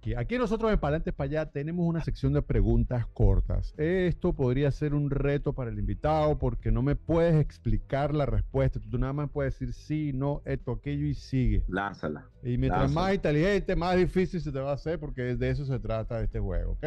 Aquí, 0.03 0.15
aquí 0.15 0.37
nosotros 0.37 0.69
en 0.69 0.79
Palantes 0.81 1.13
para 1.13 1.27
allá 1.27 1.45
tenemos 1.49 1.87
una 1.87 2.03
sección 2.03 2.33
de 2.33 2.41
preguntas 2.41 3.07
cortas. 3.13 3.73
Esto 3.77 4.33
podría 4.33 4.69
ser 4.69 4.93
un 4.93 5.09
reto 5.09 5.53
para 5.53 5.71
el 5.71 5.79
invitado 5.79 6.37
porque 6.37 6.73
no 6.73 6.81
me 6.81 6.97
puedes 6.97 7.39
explicar 7.39 8.13
la 8.13 8.25
respuesta. 8.25 8.81
Tú 8.81 8.97
nada 8.97 9.13
más 9.13 9.29
puedes 9.29 9.57
decir 9.57 9.73
sí, 9.73 10.11
no, 10.13 10.41
esto, 10.43 10.73
aquello 10.73 11.05
y 11.05 11.13
sigue. 11.13 11.63
Lánzala. 11.69 12.27
Y 12.43 12.57
mientras 12.57 12.81
Lánzala. 12.81 13.01
más 13.01 13.15
inteligente, 13.15 13.77
más 13.77 13.95
difícil 13.95 14.41
se 14.41 14.51
te 14.51 14.59
va 14.59 14.71
a 14.71 14.73
hacer 14.73 14.99
porque 14.99 15.21
de 15.37 15.49
eso 15.49 15.63
se 15.63 15.79
trata 15.79 16.19
este 16.19 16.41
juego, 16.41 16.73
¿ok? 16.73 16.83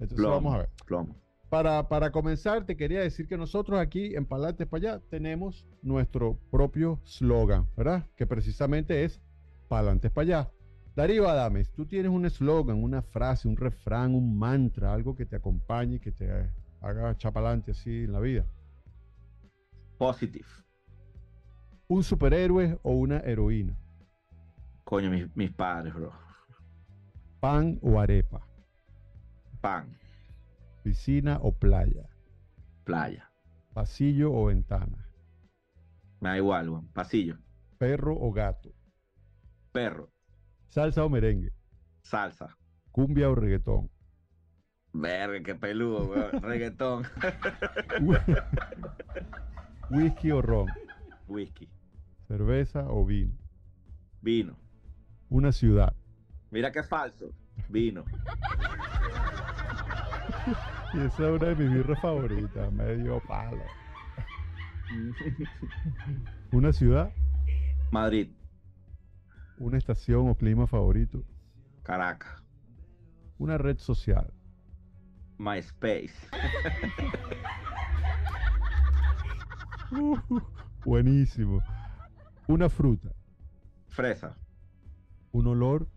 Entonces 0.00 0.16
Plomo, 0.16 0.34
vamos 0.34 0.54
a 0.56 0.58
ver. 0.58 0.68
plomo. 0.84 1.14
Para, 1.48 1.88
para 1.88 2.10
comenzar, 2.10 2.66
te 2.66 2.76
quería 2.76 2.98
decir 2.98 3.28
que 3.28 3.38
nosotros 3.38 3.78
aquí 3.78 4.16
en 4.16 4.26
Palantes 4.26 4.66
para 4.66 4.94
allá 4.94 5.02
tenemos 5.08 5.64
nuestro 5.80 6.36
propio 6.50 7.00
slogan, 7.04 7.68
¿verdad? 7.76 8.04
Que 8.16 8.26
precisamente 8.26 9.04
es 9.04 9.20
Palantes 9.68 10.10
para 10.10 10.22
allá. 10.22 10.50
Darío 10.98 11.28
Adames, 11.28 11.70
tú 11.70 11.86
tienes 11.86 12.10
un 12.10 12.26
eslogan, 12.26 12.82
una 12.82 13.02
frase, 13.02 13.46
un 13.46 13.56
refrán, 13.56 14.16
un 14.16 14.36
mantra, 14.36 14.92
algo 14.92 15.14
que 15.14 15.26
te 15.26 15.36
acompañe 15.36 15.94
y 15.94 16.00
que 16.00 16.10
te 16.10 16.50
haga 16.80 17.16
chapalante 17.16 17.70
así 17.70 18.02
en 18.02 18.12
la 18.12 18.18
vida. 18.18 18.44
Positive. 19.96 20.48
Un 21.86 22.02
superhéroe 22.02 22.80
o 22.82 22.90
una 22.94 23.18
heroína. 23.20 23.78
Coño, 24.82 25.08
mis, 25.08 25.36
mis 25.36 25.52
padres, 25.52 25.94
bro. 25.94 26.12
Pan 27.38 27.78
o 27.80 28.00
arepa. 28.00 28.44
Pan, 29.60 29.96
Piscina 30.82 31.38
o 31.40 31.52
playa. 31.52 32.08
playa. 32.82 33.30
Pasillo 33.72 34.32
o 34.32 34.46
ventana. 34.46 35.08
Me 36.18 36.30
da 36.30 36.36
igual, 36.38 36.68
weón. 36.70 36.88
Pasillo. 36.88 37.38
Perro 37.78 38.16
o 38.18 38.32
gato. 38.32 38.72
Perro. 39.70 40.10
Salsa 40.68 41.04
o 41.04 41.08
merengue. 41.08 41.52
Salsa. 42.02 42.56
Cumbia 42.92 43.30
o 43.30 43.34
reggaetón. 43.34 43.90
Verga, 44.92 45.42
qué 45.42 45.54
peludo, 45.54 46.06
weón. 46.10 46.30
Reggaetón. 46.42 47.04
Whisky 49.90 50.30
o 50.30 50.42
ron. 50.42 50.68
Whisky. 51.26 51.68
Cerveza 52.26 52.84
o 52.88 53.04
vino. 53.04 53.34
Vino. 54.20 54.56
Una 55.30 55.52
ciudad. 55.52 55.94
Mira 56.50 56.72
qué 56.72 56.82
falso. 56.82 57.34
Vino. 57.68 58.04
Y 60.94 61.00
esa 61.00 61.28
es 61.28 61.40
una 61.40 61.48
de 61.48 61.54
mis 61.54 61.70
birras 61.70 62.00
favoritas, 62.00 62.72
medio 62.72 63.20
palo. 63.20 63.62
Una 66.50 66.72
ciudad, 66.72 67.12
Madrid. 67.90 68.30
Una 69.58 69.78
estación 69.78 70.28
o 70.28 70.34
clima 70.34 70.66
favorito, 70.66 71.24
Caracas. 71.82 72.42
una 73.38 73.58
red 73.58 73.78
social, 73.78 74.32
MySpace. 75.38 76.12
Uh, 79.90 80.18
buenísimo, 80.84 81.62
una 82.46 82.68
fruta, 82.68 83.10
Fresa. 83.86 84.36
un 85.32 85.46
olor, 85.46 85.88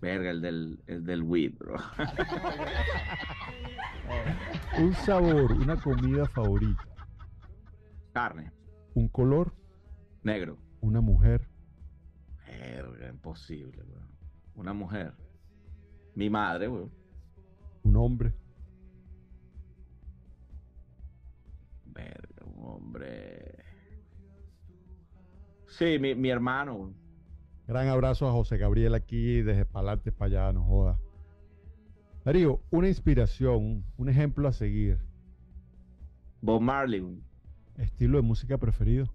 Verga, 0.00 0.30
el 0.30 0.40
del, 0.40 0.82
el 0.86 1.04
del 1.04 1.22
weed, 1.24 1.52
bro. 1.58 1.74
un 4.78 4.94
sabor, 4.94 5.52
una 5.52 5.76
comida 5.76 6.24
favorita, 6.26 6.82
Carne. 8.14 8.50
un 8.94 9.08
color, 9.08 9.52
Negro. 10.22 10.56
una 10.80 11.02
mujer, 11.02 11.46
Verga, 12.48 13.08
imposible, 13.08 13.82
weón. 13.82 14.08
Una 14.54 14.72
mujer. 14.72 15.12
Mi 16.14 16.30
madre, 16.30 16.68
weón. 16.68 16.90
un 17.82 17.96
hombre, 17.96 18.32
Verga, 21.86 22.44
un 22.44 22.64
hombre. 22.64 23.54
Sí, 25.66 25.98
mi, 25.98 26.14
mi 26.14 26.30
hermano, 26.30 26.74
weón. 26.74 26.96
Gran 27.66 27.88
abrazo 27.88 28.26
a 28.26 28.32
José 28.32 28.56
Gabriel 28.56 28.94
aquí 28.94 29.42
desde 29.42 29.66
Palantes 29.66 30.14
para 30.14 30.46
allá, 30.46 30.52
no 30.52 30.64
joda. 30.64 30.98
Darío, 32.24 32.60
una 32.70 32.88
inspiración, 32.88 33.84
un 33.96 34.08
ejemplo 34.08 34.48
a 34.48 34.52
seguir, 34.52 34.98
Bob 36.40 36.60
Marley, 36.60 37.02
estilo 37.76 38.18
de 38.18 38.22
música 38.22 38.58
preferido, 38.58 39.06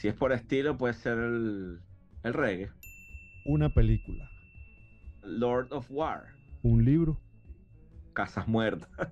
Si 0.00 0.08
es 0.08 0.14
por 0.14 0.32
estilo, 0.32 0.76
puede 0.76 0.94
ser 0.94 1.18
el, 1.18 1.80
el 2.24 2.34
reggae. 2.34 2.70
una 3.44 3.68
película, 3.72 4.28
Lord 5.22 5.72
of 5.72 5.86
War. 5.90 6.24
un 6.62 6.84
libro. 6.84 7.20
Casas 8.12 8.46
muertas. 8.48 8.88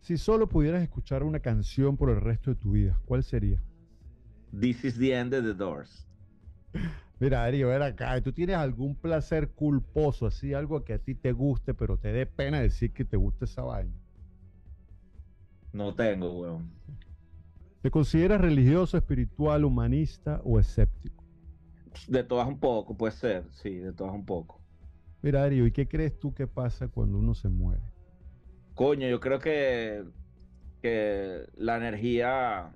Si 0.00 0.16
solo 0.18 0.48
pudieras 0.48 0.84
escuchar 0.84 1.24
una 1.24 1.40
canción 1.40 1.96
por 1.96 2.10
el 2.10 2.20
resto 2.20 2.50
de 2.50 2.56
tu 2.56 2.70
vida, 2.70 2.96
¿cuál 3.06 3.24
sería? 3.24 3.60
This 4.56 4.84
is 4.84 4.96
the 4.98 5.12
end 5.12 5.34
of 5.34 5.42
the 5.42 5.52
doors. 5.52 6.06
Mira, 7.18 7.40
Darío, 7.40 7.70
ven 7.70 7.82
acá. 7.82 8.20
¿Tú 8.20 8.32
tienes 8.32 8.54
algún 8.54 8.94
placer 8.94 9.50
culposo, 9.50 10.26
así, 10.26 10.54
algo 10.54 10.84
que 10.84 10.92
a 10.92 10.98
ti 11.00 11.16
te 11.16 11.32
guste, 11.32 11.74
pero 11.74 11.98
te 11.98 12.12
dé 12.12 12.24
pena 12.24 12.60
decir 12.60 12.92
que 12.92 13.04
te 13.04 13.16
gusta 13.16 13.46
esa 13.46 13.62
vaina? 13.62 14.00
No 15.72 15.92
tengo, 15.96 16.40
weón. 16.40 16.70
¿Te 17.86 17.92
consideras 17.92 18.40
religioso, 18.40 18.96
espiritual, 18.96 19.64
humanista 19.64 20.40
o 20.42 20.58
escéptico? 20.58 21.22
De 22.08 22.24
todas 22.24 22.48
un 22.48 22.58
poco, 22.58 22.96
puede 22.96 23.12
ser. 23.12 23.44
Sí, 23.52 23.76
de 23.76 23.92
todas 23.92 24.12
un 24.12 24.26
poco. 24.26 24.60
Mira, 25.22 25.42
Darío, 25.42 25.64
¿y 25.68 25.70
qué 25.70 25.86
crees 25.86 26.18
tú 26.18 26.34
que 26.34 26.48
pasa 26.48 26.88
cuando 26.88 27.16
uno 27.16 27.32
se 27.32 27.48
muere? 27.48 27.84
Coño, 28.74 29.06
yo 29.06 29.20
creo 29.20 29.38
que, 29.38 30.02
que 30.82 31.46
la 31.54 31.76
energía, 31.76 32.74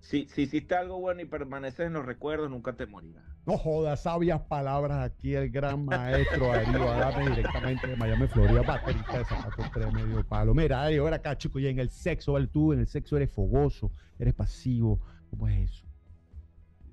si, 0.00 0.28
si 0.28 0.42
hiciste 0.42 0.74
algo 0.74 1.00
bueno 1.00 1.22
y 1.22 1.24
permaneces 1.24 1.86
en 1.86 1.94
los 1.94 2.04
recuerdos, 2.04 2.50
nunca 2.50 2.74
te 2.74 2.84
morirás. 2.84 3.24
No 3.46 3.56
jodas, 3.56 4.02
sabias 4.02 4.40
palabras 4.42 4.98
aquí 4.98 5.34
el 5.34 5.50
gran 5.50 5.84
maestro 5.84 6.48
Darío 6.48 6.90
Adame 6.90 7.30
directamente 7.30 7.86
de 7.86 7.96
Miami, 7.96 8.26
Florida, 8.28 8.62
baterista 8.62 9.18
de 9.18 9.24
zapatos 9.24 9.66
tres 9.72 9.92
medio 9.92 10.24
palo. 10.26 10.54
Mira, 10.54 10.78
Darío, 10.78 11.04
ven 11.04 11.14
acá, 11.14 11.36
chico, 11.36 11.58
y 11.58 11.66
en 11.66 11.78
el 11.78 11.90
sexo, 11.90 12.34
¿vale? 12.34 12.46
tú 12.48 12.72
en 12.72 12.80
el 12.80 12.86
sexo 12.86 13.16
eres 13.16 13.30
fogoso, 13.30 13.90
eres 14.18 14.34
pasivo, 14.34 15.00
¿cómo 15.30 15.48
es 15.48 15.70
eso? 15.70 15.86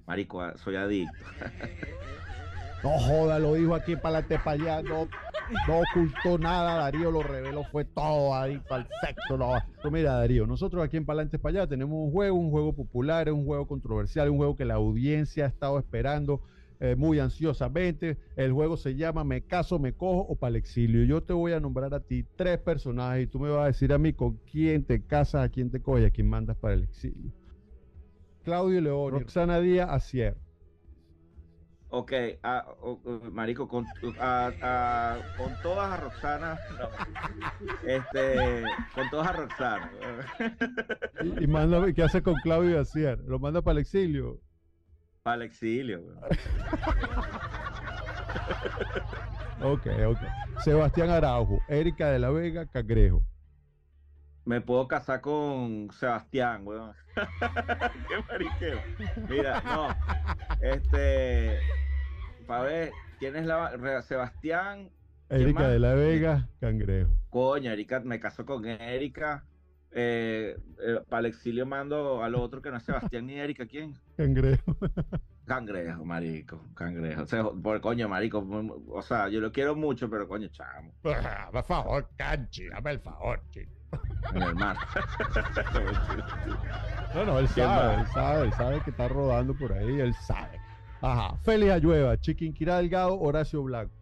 Marico, 0.06 0.42
ah, 0.42 0.54
soy 0.58 0.76
adicto. 0.78 1.18
No 2.84 2.92
joda, 3.00 3.40
lo 3.40 3.56
dijo 3.56 3.74
aquí 3.74 3.96
para 3.96 4.22
para 4.22 4.52
allá, 4.52 4.82
no, 4.84 5.08
no 5.68 5.80
ocultó 5.80 6.38
nada, 6.38 6.76
Darío 6.80 7.12
lo 7.12 7.24
reveló, 7.24 7.64
fue 7.66 7.86
todo 7.86 8.36
ahí 8.36 8.60
para 8.68 8.84
el 8.84 8.88
sexo. 9.02 9.38
No. 9.38 9.54
Pues 9.82 9.94
mira, 9.94 10.14
Darío, 10.14 10.46
nosotros 10.46 10.84
aquí 10.84 10.98
en 10.98 11.06
Palante 11.06 11.40
para 11.40 11.60
allá 11.60 11.68
tenemos 11.68 11.98
un 11.98 12.12
juego, 12.12 12.36
un 12.36 12.52
juego 12.52 12.74
popular, 12.74 13.32
un 13.32 13.46
juego 13.46 13.68
controversial, 13.68 14.30
un 14.30 14.38
juego 14.38 14.56
que 14.56 14.66
la 14.66 14.76
audiencia 14.76 15.46
ha 15.46 15.48
estado 15.48 15.80
esperando 15.80 16.42
eh, 16.80 16.96
muy 16.96 17.20
ansiosamente. 17.20 18.18
El 18.36 18.54
juego 18.54 18.78
se 18.78 18.96
llama 18.96 19.24
Me 19.24 19.42
caso, 19.42 19.80
me 19.80 19.94
cojo 19.94 20.22
o 20.30 20.36
para 20.36 20.50
el 20.50 20.56
exilio. 20.58 21.04
Yo 21.06 21.24
te 21.24 21.34
voy 21.34 21.54
a 21.54 21.60
nombrar 21.60 21.94
a 21.94 22.00
ti 22.00 22.26
tres 22.36 22.60
personajes 22.60 23.24
y 23.24 23.28
tú 23.28 23.40
me 23.40 23.50
vas 23.50 23.64
a 23.64 23.68
decir 23.68 23.94
a 23.94 23.98
mí 23.98 24.14
con 24.14 24.38
quién 24.52 24.84
te 24.84 25.04
casas, 25.04 25.44
a 25.44 25.50
quién 25.50 25.72
te 25.72 25.82
coges, 25.82 26.08
a 26.08 26.10
quién 26.10 26.30
mandas 26.30 26.58
para 26.58 26.76
el 26.76 26.84
exilio. 26.84 27.32
Claudio 28.44 28.80
León, 28.80 29.12
Roxana 29.12 29.60
Díaz, 29.60 29.90
Acier. 29.90 30.38
Ok, 31.90 32.12
ah, 32.44 32.66
oh, 32.82 33.00
oh, 33.06 33.32
marico, 33.32 33.68
con, 33.68 33.86
ah, 34.20 34.52
ah, 34.62 35.18
con 35.38 35.54
todas 35.62 35.90
a 35.90 35.98
Roxana, 35.98 36.60
no. 36.78 36.90
este, 37.90 38.64
con 38.94 39.10
todas 39.10 39.28
a 39.28 39.32
Roxana. 39.32 39.92
Y, 41.22 41.46
y 41.46 41.48
manda, 41.48 41.92
¿qué 41.94 42.04
hace 42.04 42.22
con 42.22 42.36
Claudio 42.36 42.80
Acier? 42.80 43.20
¿Lo 43.20 43.40
manda 43.40 43.62
para 43.62 43.74
el 43.74 43.78
exilio? 43.80 44.42
Para 45.24 45.38
el 45.38 45.42
exilio. 45.44 46.02
weón. 46.02 46.20
Ok, 49.62 49.88
ok. 50.08 50.20
Sebastián 50.64 51.10
Araujo, 51.10 51.60
Erika 51.68 52.10
de 52.12 52.20
la 52.20 52.30
Vega, 52.30 52.66
Cangrejo. 52.68 53.24
Me 54.48 54.62
puedo 54.62 54.88
casar 54.88 55.20
con 55.20 55.90
Sebastián, 55.92 56.62
weón. 56.66 56.94
Qué 58.08 58.24
mariqueo. 58.30 58.80
Mira, 59.28 59.62
no. 59.62 59.90
Este, 60.62 61.60
para 62.48 62.64
ver, 62.64 62.92
¿quién 63.20 63.36
es 63.36 63.46
la 63.46 64.02
Sebastián? 64.04 64.90
¿Quién 65.28 65.42
Erika 65.42 65.60
más? 65.60 65.72
de 65.72 65.80
la 65.80 65.94
Vega, 65.96 66.48
Cangrejo. 66.62 67.12
Coño, 67.30 67.72
Erika, 67.72 68.00
me 68.00 68.22
caso 68.22 68.46
con 68.46 68.66
Erika. 68.66 69.44
Eh, 69.92 70.56
para 71.10 71.20
el 71.22 71.26
exilio 71.26 71.66
mando 71.66 72.24
al 72.24 72.36
otro 72.36 72.62
que 72.62 72.72
no 72.72 72.78
es 72.78 72.84
Sebastián 72.84 73.26
ni 73.26 73.34
Erika, 73.34 73.66
¿quién? 73.66 73.96
Cangrejo. 74.16 74.78
Cangrejo, 75.46 76.06
marico, 76.06 76.62
cangrejo. 76.74 77.24
O 77.24 77.26
sea, 77.26 77.44
por 77.44 77.82
coño, 77.82 78.08
marico, 78.08 78.46
o 78.90 79.02
sea, 79.02 79.28
yo 79.28 79.42
lo 79.42 79.52
quiero 79.52 79.76
mucho, 79.76 80.10
pero 80.10 80.26
coño, 80.26 80.48
chamo, 80.50 80.94
Ah, 81.04 81.50
Por 81.52 81.64
favor, 81.66 82.10
Canchi, 82.16 82.70
dame 82.70 82.92
el 82.92 83.00
favor, 83.00 83.42
chico. 83.50 83.77
Mi 84.34 84.42
hermano. 84.42 84.80
No, 87.14 87.26
no, 87.26 87.40
él 87.40 87.48
¿Quién 87.54 87.66
sabe, 87.66 87.96
él 87.96 88.08
sabe, 88.08 88.46
él 88.46 88.54
sabe 88.54 88.82
que 88.84 88.92
está 88.92 89.08
rodando 89.08 89.56
por 89.56 89.74
ahí, 89.74 90.00
él 90.00 90.14
sabe. 90.14 90.60
Ajá, 91.02 91.38
Félix 91.38 91.72
Ayueva, 91.72 92.18
Chiquinquirá 92.20 92.78
Delgado, 92.78 93.20
Horacio 93.20 93.64
Blanco. 93.64 93.96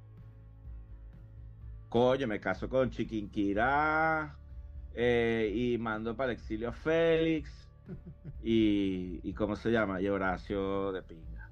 Coño, 1.89 2.27
me 2.27 2.39
caso 2.39 2.67
con 2.67 2.89
Chiquinquirá 2.89 4.41
eh, 4.93 5.51
y 5.53 5.77
mando 5.77 6.15
para 6.15 6.31
el 6.31 6.37
exilio 6.37 6.69
a 6.69 6.73
Félix 6.73 7.71
y, 8.43 9.19
y 9.23 9.33
¿cómo 9.33 9.55
se 9.55 9.71
llama? 9.71 10.01
Y 10.01 10.07
Horacio 10.07 10.91
de 10.91 11.03
Pinga. 11.03 11.51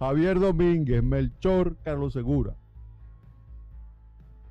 Javier 0.00 0.38
Domínguez, 0.40 1.02
Melchor, 1.02 1.76
Carlos 1.82 2.12
Segura. 2.14 2.59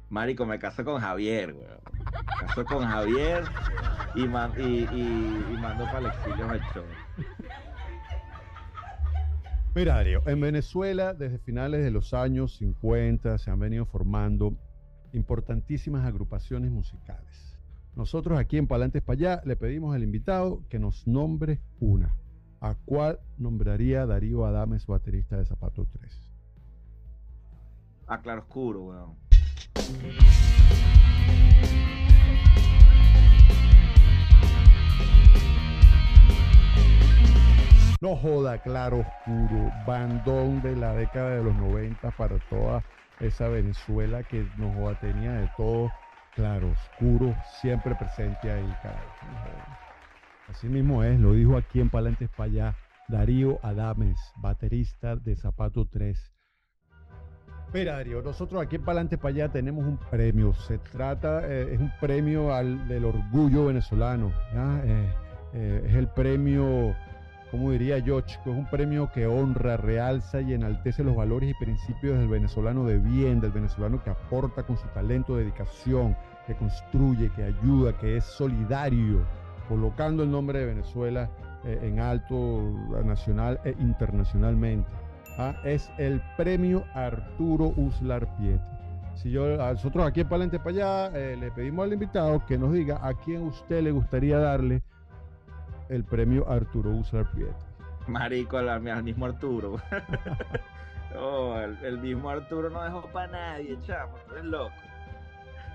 Marico, 0.10 0.46
me 0.46 0.58
caso 0.60 0.84
con 0.84 1.00
Javier, 1.00 1.54
weón. 1.54 1.80
Me 1.94 2.48
caso 2.48 2.66
con 2.66 2.84
Javier 2.86 3.44
y, 4.16 4.28
man- 4.28 4.54
y, 4.58 4.62
y- 4.62 5.46
y 5.54 5.58
mando 5.62 5.86
para 5.86 6.00
el 6.00 6.06
exilio 6.08 6.50
al 6.50 6.60
show. 6.74 6.84
Mira, 9.76 9.96
Darío, 9.96 10.24
en 10.26 10.42
Venezuela, 10.42 11.14
desde 11.14 11.38
finales 11.38 11.84
de 11.84 11.92
los 11.92 12.14
años 12.16 12.56
50, 12.58 13.38
se 13.38 13.52
han 13.52 13.60
venido 13.60 13.86
formando 13.86 14.54
importantísimas 15.14 16.06
agrupaciones 16.06 16.72
musicales. 16.72 17.56
Nosotros 17.96 18.40
aquí 18.40 18.58
en 18.58 18.68
Palantes 18.68 19.02
para 19.04 19.16
allá 19.18 19.42
le 19.46 19.56
pedimos 19.56 19.96
al 19.96 20.04
invitado 20.04 20.64
que 20.70 20.80
nos 20.80 21.06
nombre 21.08 21.60
una. 21.80 22.16
¿A 22.62 22.76
cuál 22.86 23.20
nombraría 23.38 24.06
Darío 24.06 24.46
Adames, 24.46 24.86
baterista 24.88 25.38
de 25.38 25.46
Zapato 25.46 25.86
3? 25.86 26.32
A 28.08 28.20
claroscuro, 28.22 28.82
weón. 28.86 29.29
No 38.02 38.16
joda, 38.16 38.58
claro, 38.60 39.00
oscuro, 39.00 39.72
bandón 39.86 40.62
de 40.62 40.76
la 40.76 40.94
década 40.94 41.32
de 41.32 41.44
los 41.44 41.54
90 41.56 42.12
para 42.12 42.40
toda 42.50 42.82
esa 43.20 43.50
Venezuela 43.50 44.24
que 44.24 44.48
nos 44.58 44.74
joda, 44.76 44.98
tenía 45.00 45.34
de 45.34 45.50
todo, 45.58 45.92
claro, 46.34 46.72
oscuro, 46.72 47.36
siempre 47.60 47.96
presente 47.96 48.50
ahí. 48.50 48.74
Así 50.48 50.68
mismo 50.68 51.04
es, 51.04 51.20
lo 51.20 51.34
dijo 51.34 51.58
aquí 51.58 51.82
en 51.82 51.90
Palentes 51.90 52.30
para 52.30 52.46
allá, 52.46 52.76
Darío 53.10 53.60
Adames, 53.64 54.18
baterista 54.38 55.18
de 55.18 55.36
Zapato 55.36 55.86
3. 55.86 56.39
Mira, 57.72 57.98
Darío, 57.98 58.24
nosotros 58.24 58.64
aquí 58.64 58.78
en 58.78 58.82
Palante 58.84 59.16
para 59.16 59.30
allá 59.30 59.50
tenemos 59.50 59.86
un 59.86 59.98
premio. 59.98 60.56
Se 60.56 60.80
trata, 60.80 61.48
eh, 61.48 61.76
es 61.76 61.80
un 61.80 61.92
premio 62.02 62.52
al, 62.52 62.88
del 62.88 63.06
orgullo 63.06 63.66
venezolano. 63.66 64.32
Eh, 64.84 65.14
eh, 65.54 65.86
es 65.88 65.96
el 65.96 66.08
premio, 66.08 66.96
como 67.52 67.70
diría 67.70 68.00
yo, 68.00 68.22
chico, 68.22 68.50
es 68.52 68.58
un 68.58 68.68
premio 68.72 69.12
que 69.14 69.28
honra, 69.28 69.78
realza 69.78 70.42
y 70.42 70.54
enaltece 70.54 71.04
los 71.04 71.16
valores 71.16 71.52
y 71.52 71.54
principios 71.64 72.18
del 72.18 72.28
venezolano 72.28 72.86
de 72.86 72.98
bien, 72.98 73.40
del 73.40 73.52
venezolano 73.52 74.04
que 74.04 74.10
aporta 74.10 74.64
con 74.64 74.76
su 74.76 74.88
talento, 74.88 75.36
dedicación, 75.36 76.18
que 76.48 76.56
construye, 76.56 77.30
que 77.36 77.44
ayuda, 77.44 77.96
que 78.00 78.18
es 78.18 78.24
solidario, 78.24 79.24
colocando 79.68 80.24
el 80.24 80.32
nombre 80.32 80.58
de 80.58 80.66
Venezuela 80.66 81.30
en 81.64 82.00
alto 82.00 82.64
nacional 83.06 83.60
e 83.64 83.76
internacionalmente. 83.80 84.90
Es 85.64 85.92
el 85.98 86.22
premio 86.38 86.84
Arturo 86.94 87.74
Uslar 87.78 88.28
Pietri. 88.38 88.60
Si 89.16 89.32
yo, 89.32 89.58
nosotros 89.58 90.06
aquí 90.06 90.22
en 90.22 90.30
Palente 90.30 90.60
para 90.60 90.70
allá 90.70 91.18
eh, 91.18 91.38
le 91.38 91.52
pedimos 91.52 91.86
al 91.86 91.94
invitado 91.94 92.46
que 92.46 92.58
nos 92.58 92.74
diga 92.74 93.00
a 93.02 93.14
quién 93.14 93.44
usted 93.44 93.82
le 93.82 93.92
gustaría 93.92 94.38
darle 94.40 94.82
el 95.90 96.04
premio 96.04 96.50
Arturo 96.50 96.92
Uslar 96.92 97.30
Pietri. 97.32 97.54
Marico, 98.08 98.58
al, 98.58 99.04
mismo 99.04 99.26
Arturo. 99.26 99.78
Oh, 101.18 101.58
el, 101.58 101.76
el 101.84 101.98
mismo 101.98 102.30
Arturo 102.30 102.70
no 102.70 102.84
dejó 102.84 103.02
para 103.12 103.32
nadie, 103.32 103.76
chamo. 103.82 104.14
Tú 104.28 104.34
eres 104.34 104.46
loco. 104.46 104.76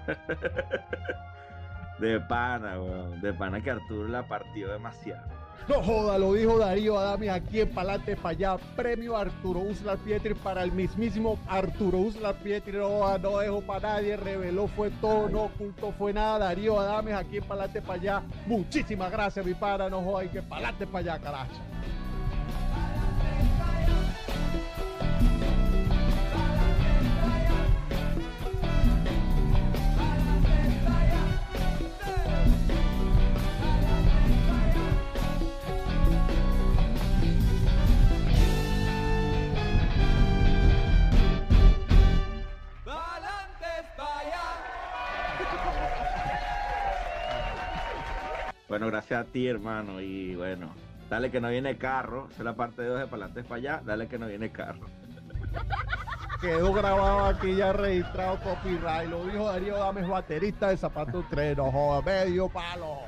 De 1.98 2.20
pana, 2.20 2.80
weón. 2.80 3.20
De 3.20 3.32
pana 3.32 3.60
que 3.60 3.70
Arturo 3.72 4.08
la 4.08 4.26
partió 4.26 4.72
demasiado. 4.72 5.43
No 5.66 5.82
joda, 5.82 6.18
lo 6.18 6.34
dijo 6.34 6.58
Darío 6.58 6.98
Adames 6.98 7.30
aquí 7.30 7.60
en 7.60 7.70
Palante 7.70 8.16
para 8.16 8.30
allá. 8.30 8.56
Premio 8.76 9.16
Arturo 9.16 9.60
Uslar 9.60 9.96
Pietri 9.98 10.34
para 10.34 10.62
el 10.62 10.72
mismísimo 10.72 11.38
Arturo 11.48 11.98
Uslar 11.98 12.34
Pietri. 12.36 12.72
No, 12.72 13.16
no 13.18 13.38
dejó 13.38 13.62
para 13.62 13.94
nadie, 13.94 14.16
reveló 14.16 14.66
fue 14.66 14.90
todo, 15.00 15.28
no 15.30 15.44
ocultó 15.44 15.92
fue 15.92 16.12
nada. 16.12 16.38
Darío 16.40 16.78
Adames 16.78 17.14
aquí 17.14 17.38
en 17.38 17.44
Palante 17.44 17.80
para 17.80 17.94
allá. 17.94 18.22
Muchísimas 18.46 19.10
gracias, 19.10 19.44
mi 19.46 19.54
pana. 19.54 19.88
No 19.88 20.02
joda, 20.02 20.24
y 20.24 20.28
que 20.28 20.42
Palante 20.42 20.86
para 20.86 21.14
allá, 21.14 21.22
carajo. 21.22 21.52
Bueno, 48.74 48.88
gracias 48.88 49.20
a 49.20 49.24
ti, 49.24 49.46
hermano. 49.46 50.00
Y 50.00 50.34
bueno, 50.34 50.74
dale 51.08 51.30
que 51.30 51.40
no 51.40 51.48
viene 51.48 51.78
carro. 51.78 52.26
Esa 52.28 52.38
es 52.38 52.44
la 52.44 52.56
parte 52.56 52.82
de 52.82 52.88
dos 52.88 52.98
de 52.98 53.06
Palantes 53.06 53.44
para 53.44 53.54
allá. 53.58 53.82
Dale 53.86 54.08
que 54.08 54.18
no 54.18 54.26
viene 54.26 54.50
carro. 54.50 54.88
quedó 56.40 56.72
grabado 56.72 57.26
aquí 57.26 57.54
ya 57.54 57.72
registrado 57.72 58.36
copyright. 58.40 59.08
Lo 59.08 59.24
dijo 59.26 59.46
Darío 59.46 59.76
Dames, 59.76 60.08
baterista 60.08 60.70
de 60.70 60.76
Zapato 60.76 61.24
3, 61.30 61.56
no 61.56 61.70
joda, 61.70 62.02
medio 62.02 62.48
palo. 62.48 63.02